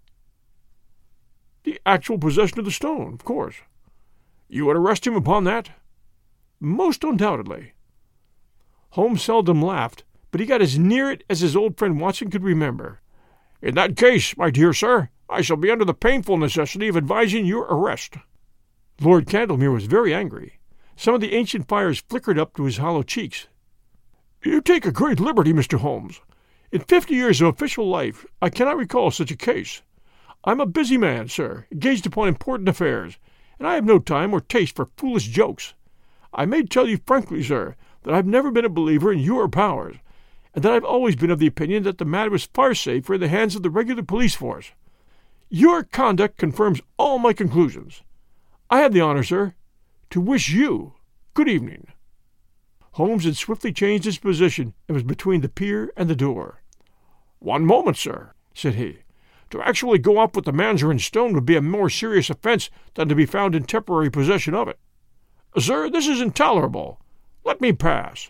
The 1.63 1.79
actual 1.85 2.17
possession 2.17 2.59
of 2.59 2.65
the 2.65 2.71
stone, 2.71 3.13
of 3.13 3.23
course. 3.23 3.55
You 4.47 4.65
would 4.65 4.75
arrest 4.75 5.05
him 5.05 5.15
upon 5.15 5.43
that? 5.43 5.69
Most 6.59 7.03
undoubtedly. 7.03 7.73
Holmes 8.91 9.21
seldom 9.21 9.61
laughed, 9.61 10.03
but 10.31 10.39
he 10.41 10.47
got 10.47 10.61
as 10.61 10.79
near 10.79 11.11
it 11.11 11.23
as 11.29 11.41
his 11.41 11.55
old 11.55 11.77
friend 11.77 11.99
Watson 11.99 12.29
could 12.29 12.43
remember. 12.43 13.00
In 13.61 13.75
that 13.75 13.95
case, 13.95 14.35
my 14.37 14.49
dear 14.49 14.73
sir, 14.73 15.09
I 15.29 15.41
shall 15.41 15.57
be 15.57 15.69
under 15.69 15.85
the 15.85 15.93
painful 15.93 16.37
necessity 16.37 16.87
of 16.87 16.97
advising 16.97 17.45
your 17.45 17.63
arrest. 17.65 18.15
Lord 18.99 19.27
Cantlemere 19.27 19.71
was 19.71 19.85
very 19.85 20.13
angry. 20.13 20.59
Some 20.95 21.13
of 21.13 21.21
the 21.21 21.33
ancient 21.33 21.67
fires 21.67 22.03
flickered 22.09 22.39
up 22.39 22.55
to 22.55 22.63
his 22.63 22.77
hollow 22.77 23.03
cheeks. 23.03 23.47
You 24.43 24.61
take 24.61 24.85
a 24.85 24.91
great 24.91 25.19
liberty, 25.19 25.53
Mr. 25.53 25.77
Holmes. 25.79 26.21
In 26.71 26.81
fifty 26.81 27.13
years 27.13 27.39
of 27.39 27.49
official 27.49 27.87
life, 27.87 28.25
I 28.41 28.49
cannot 28.49 28.77
recall 28.77 29.11
such 29.11 29.29
a 29.29 29.37
case. 29.37 29.83
I'm 30.43 30.59
a 30.59 30.65
busy 30.65 30.97
man, 30.97 31.27
sir, 31.27 31.67
engaged 31.71 32.07
upon 32.07 32.27
important 32.27 32.67
affairs, 32.67 33.19
and 33.59 33.67
I 33.67 33.75
have 33.75 33.85
no 33.85 33.99
time 33.99 34.33
or 34.33 34.41
taste 34.41 34.75
for 34.75 34.89
foolish 34.97 35.27
jokes. 35.27 35.75
I 36.33 36.45
may 36.45 36.63
tell 36.63 36.87
you 36.87 36.99
frankly, 37.05 37.43
sir, 37.43 37.75
that 38.03 38.13
I've 38.13 38.25
never 38.25 38.49
been 38.49 38.65
a 38.65 38.69
believer 38.69 39.11
in 39.11 39.19
your 39.19 39.47
powers, 39.47 39.97
and 40.53 40.63
that 40.63 40.73
I've 40.73 40.83
always 40.83 41.15
been 41.15 41.31
of 41.31 41.39
the 41.39 41.47
opinion 41.47 41.83
that 41.83 41.97
the 41.97 42.05
matter 42.05 42.29
was 42.29 42.45
far 42.45 42.73
safer 42.73 43.15
in 43.15 43.21
the 43.21 43.27
hands 43.27 43.55
of 43.55 43.63
the 43.63 43.69
regular 43.69 44.03
police 44.03 44.35
force. 44.35 44.71
Your 45.49 45.83
conduct 45.83 46.37
confirms 46.37 46.81
all 46.97 47.19
my 47.19 47.33
conclusions. 47.33 48.03
I 48.69 48.79
have 48.79 48.93
the 48.93 49.01
honor, 49.01 49.23
sir, 49.23 49.55
to 50.09 50.21
wish 50.21 50.49
you 50.49 50.93
good 51.33 51.47
evening. 51.47 51.87
Holmes 52.93 53.23
had 53.23 53.37
swiftly 53.37 53.71
changed 53.71 54.05
his 54.05 54.17
position 54.17 54.73
and 54.87 54.95
was 54.95 55.03
between 55.03 55.41
the 55.41 55.49
pier 55.49 55.91
and 55.95 56.09
the 56.09 56.15
door. 56.15 56.61
One 57.39 57.65
moment, 57.65 57.97
sir, 57.97 58.33
said 58.53 58.75
he. 58.75 58.99
To 59.51 59.61
actually 59.61 59.99
go 59.99 60.19
up 60.19 60.35
with 60.35 60.45
the 60.45 60.53
Mazarin 60.53 60.99
stone 60.99 61.33
would 61.33 61.45
be 61.45 61.55
a 61.55 61.61
more 61.61 61.89
serious 61.89 62.29
offense 62.29 62.69
than 62.93 63.09
to 63.09 63.15
be 63.15 63.25
found 63.25 63.55
in 63.55 63.63
temporary 63.63 64.09
possession 64.09 64.53
of 64.53 64.67
it. 64.67 64.79
Sir, 65.57 65.89
this 65.89 66.07
is 66.07 66.21
intolerable. 66.21 67.01
Let 67.43 67.59
me 67.59 67.73
pass. 67.73 68.29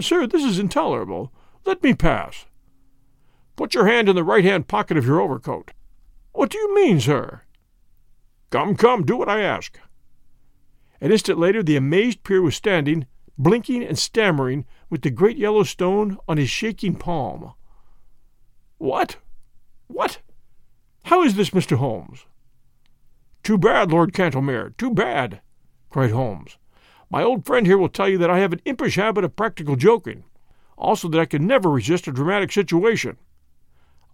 Sir, 0.00 0.26
this 0.26 0.44
is 0.44 0.58
intolerable. 0.58 1.32
Let 1.64 1.82
me 1.82 1.94
pass. 1.94 2.46
Put 3.56 3.74
your 3.74 3.86
hand 3.86 4.08
in 4.08 4.16
the 4.16 4.24
right 4.24 4.44
hand 4.44 4.68
pocket 4.68 4.96
of 4.96 5.06
your 5.06 5.20
overcoat. 5.20 5.72
What 6.32 6.50
do 6.50 6.58
you 6.58 6.74
mean, 6.74 6.98
sir? 6.98 7.42
Come, 8.50 8.74
come, 8.76 9.04
do 9.04 9.16
what 9.16 9.28
I 9.28 9.42
ask. 9.42 9.78
An 11.00 11.12
instant 11.12 11.38
later, 11.38 11.62
the 11.62 11.76
amazed 11.76 12.22
peer 12.22 12.42
was 12.42 12.56
standing, 12.56 13.06
blinking 13.36 13.82
and 13.82 13.98
stammering, 13.98 14.64
with 14.88 15.02
the 15.02 15.10
great 15.10 15.36
yellow 15.36 15.62
stone 15.62 16.18
on 16.28 16.36
his 16.36 16.50
shaking 16.50 16.94
palm. 16.94 17.52
What? 18.78 19.16
What? 19.88 20.18
How 21.04 21.22
is 21.22 21.34
this, 21.34 21.50
Mr. 21.50 21.76
Holmes? 21.76 22.26
Too 23.42 23.58
bad, 23.58 23.90
Lord 23.90 24.12
Cantlemere, 24.12 24.76
too 24.76 24.92
bad, 24.92 25.40
cried 25.90 26.12
Holmes. 26.12 26.56
My 27.12 27.22
old 27.22 27.44
friend 27.44 27.66
here 27.66 27.76
will 27.76 27.90
tell 27.90 28.08
you 28.08 28.16
that 28.18 28.30
I 28.30 28.38
have 28.38 28.54
an 28.54 28.62
impish 28.64 28.96
habit 28.96 29.22
of 29.22 29.36
practical 29.36 29.76
joking, 29.76 30.24
also 30.78 31.08
that 31.08 31.20
I 31.20 31.26
can 31.26 31.46
never 31.46 31.68
resist 31.68 32.08
a 32.08 32.12
dramatic 32.12 32.50
situation. 32.50 33.18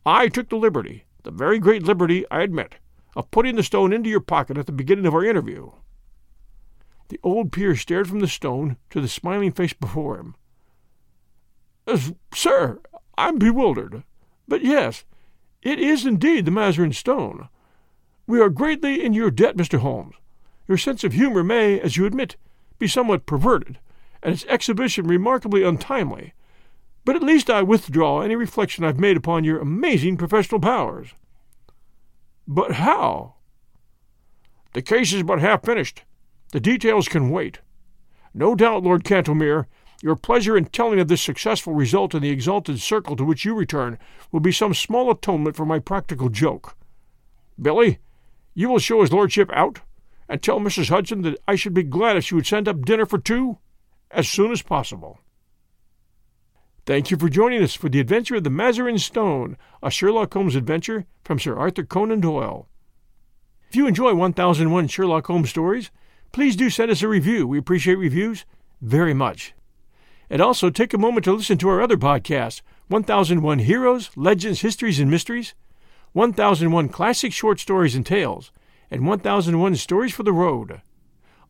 I 0.05 0.27
took 0.27 0.49
the 0.49 0.57
liberty, 0.57 1.05
the 1.23 1.31
very 1.31 1.61
great 1.61 1.85
liberty, 1.85 2.25
I 2.29 2.43
admit, 2.43 2.75
of 3.15 3.31
putting 3.31 3.55
the 3.55 3.63
stone 3.63 3.93
into 3.93 4.11
your 4.11 4.19
pocket 4.19 4.59
at 4.59 4.67
the 4.67 4.73
beginning 4.73 5.07
of 5.07 5.15
our 5.15 5.25
interview. 5.25 5.71
The 7.09 7.21
old 7.23 7.53
peer 7.53 7.77
stared 7.77 8.09
from 8.09 8.19
the 8.19 8.27
stone 8.27 8.79
to 8.91 9.01
the 9.01 9.07
smiling 9.07 9.53
face 9.53 9.73
before 9.73 10.19
him. 10.19 10.35
Sir, 12.35 12.81
I'm 13.17 13.39
bewildered. 13.39 14.03
But 14.49 14.63
yes, 14.63 15.05
it 15.63 15.79
is 15.79 16.05
indeed 16.05 16.47
the 16.47 16.51
Mazarin 16.51 16.93
stone. 16.93 17.49
We 18.27 18.41
are 18.41 18.51
greatly 18.51 19.05
in 19.05 19.13
your 19.13 19.31
debt, 19.31 19.57
Mr. 19.57 19.79
Holmes. 19.79 20.17
Your 20.67 20.79
sense 20.79 21.05
of 21.05 21.13
humor 21.13 21.45
may, 21.45 21.81
as 21.81 21.97
you 21.97 22.05
admit, 22.05 22.37
be 22.79 22.87
somewhat 22.87 23.27
perverted, 23.27 23.79
and 24.23 24.35
its 24.35 24.45
exhibition 24.47 25.07
remarkably 25.07 25.63
untimely, 25.63 26.35
but 27.05 27.17
at 27.17 27.23
least 27.23 27.49
I 27.49 27.63
withdraw 27.63 28.21
any 28.21 28.37
reflection 28.37 28.85
I've 28.85 29.01
made 29.01 29.17
upon 29.17 29.45
your 29.45 29.61
amazing 29.61 30.17
professional 30.17 30.61
powers. 30.61 31.15
But 32.47 32.73
how? 32.73 33.35
The 34.75 34.83
case 34.83 35.13
is 35.13 35.23
but 35.23 35.41
half 35.41 35.65
finished. 35.65 36.03
The 36.53 36.61
details 36.61 37.09
can 37.09 37.31
wait. 37.31 37.61
No 38.35 38.55
doubt, 38.55 38.83
Lord 38.83 39.05
Cantlemere, 39.05 39.67
your 40.03 40.17
pleasure 40.17 40.57
in 40.57 40.67
telling 40.67 41.01
of 41.01 41.09
this 41.09 41.23
successful 41.23 41.75
result 41.75 42.15
in 42.15 42.23
the 42.23 42.31
exalted 42.31 42.81
circle 42.81 43.17
to 43.17 43.25
which 43.25 43.45
you 43.45 43.55
return 43.55 43.99
will 44.31 44.41
be 44.41 44.53
some 44.53 44.75
small 44.75 45.11
atonement 45.11 45.57
for 45.57 45.67
my 45.67 45.79
practical 45.79 46.29
joke. 46.29 46.77
Billy, 47.61 47.99
you 48.55 48.69
will 48.69 48.79
show 48.79 49.01
his 49.01 49.13
lordship 49.13 49.51
out, 49.53 49.81
and 50.29 50.43
tell 50.43 50.61
Mrs. 50.61 50.91
Hudson 50.91 51.23
that 51.23 51.39
I 51.49 51.55
should 51.55 51.75
be 51.75 51.83
glad 51.83 52.17
if 52.17 52.25
she 52.25 52.35
would 52.35 52.47
send 52.47 52.69
up 52.69 52.85
dinner 52.85 53.07
for 53.07 53.19
two 53.19 53.59
as 54.11 54.29
soon 54.29 54.53
as 54.53 54.63
possible. 54.63 55.21
Thank 56.87 57.11
you 57.11 57.17
for 57.17 57.29
joining 57.29 57.63
us 57.63 57.75
for 57.75 57.89
the 57.89 58.01
adventure 58.01 58.37
of 58.37 58.45
the 58.45 58.51
Mazarin 58.51 58.99
Stone, 58.99 59.59
a 59.83 59.91
Sherlock 59.91 60.33
Holmes 60.33 60.57
adventure 60.57 61.05
from 61.23 61.39
Sir 61.39 61.57
Arthur 61.57 61.85
Conan 61.85 62.21
Doyle. 62.21 62.67
If 63.69 63.77
you 63.77 63.87
enjoy 63.87 64.15
1001 64.15 64.89
Sherlock 64.89 65.27
Holmes 65.27 65.51
stories, 65.51 65.91
please 66.33 66.57
do 66.57 66.71
send 66.71 66.91
us 66.91 67.03
a 67.03 67.09
review. 67.09 67.47
We 67.47 67.59
appreciate 67.59 67.97
reviews 67.97 68.47
very 68.81 69.13
much. 69.13 69.53
And 70.31 70.41
also 70.41 70.71
take 70.71 70.95
a 70.95 70.99
moment 70.99 71.25
to 71.25 71.33
listen 71.33 71.59
to 71.59 71.69
our 71.69 71.83
other 71.83 71.99
podcasts 71.99 72.63
1001 72.89 73.59
Heroes, 73.61 74.11
Legends, 74.17 74.63
Histories, 74.63 74.99
and 74.99 75.11
Mysteries, 75.11 75.55
1001 76.13 76.89
Classic 76.89 77.33
Short 77.35 77.61
Stories 77.61 77.95
and 77.95 78.07
Tales, 78.07 78.51
and 78.91 79.07
1001 79.07 79.77
Stories 79.77 80.13
for 80.13 80.23
the 80.23 80.33
Road. 80.33 80.81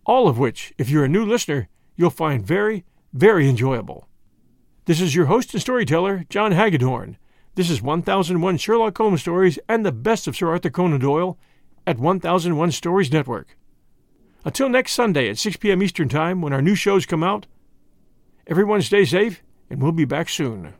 All 0.04 0.28
of 0.28 0.38
which, 0.38 0.72
if 0.78 0.88
you're 0.88 1.04
a 1.04 1.08
new 1.08 1.24
listener, 1.24 1.68
you'll 1.96 2.10
find 2.10 2.44
very, 2.44 2.84
very 3.12 3.48
enjoyable. 3.48 4.08
This 4.86 5.00
is 5.00 5.14
your 5.14 5.26
host 5.26 5.52
and 5.52 5.60
storyteller, 5.60 6.24
John 6.30 6.52
Hagedorn. 6.52 7.18
This 7.54 7.70
is 7.70 7.82
1001 7.82 8.56
Sherlock 8.56 8.96
Holmes 8.96 9.20
stories 9.20 9.58
and 9.68 9.84
the 9.84 9.92
best 9.92 10.26
of 10.26 10.36
Sir 10.36 10.48
Arthur 10.48 10.70
Conan 10.70 11.00
Doyle 11.00 11.38
at 11.86 11.98
1001 11.98 12.72
Stories 12.72 13.12
Network. 13.12 13.56
Until 14.44 14.68
next 14.68 14.92
Sunday 14.92 15.28
at 15.28 15.38
6 15.38 15.56
p.m. 15.56 15.82
Eastern 15.82 16.08
Time 16.08 16.40
when 16.40 16.52
our 16.52 16.62
new 16.62 16.74
shows 16.74 17.04
come 17.04 17.22
out, 17.22 17.46
everyone 18.46 18.80
stay 18.80 19.04
safe 19.04 19.42
and 19.68 19.82
we'll 19.82 19.92
be 19.92 20.04
back 20.04 20.28
soon. 20.28 20.74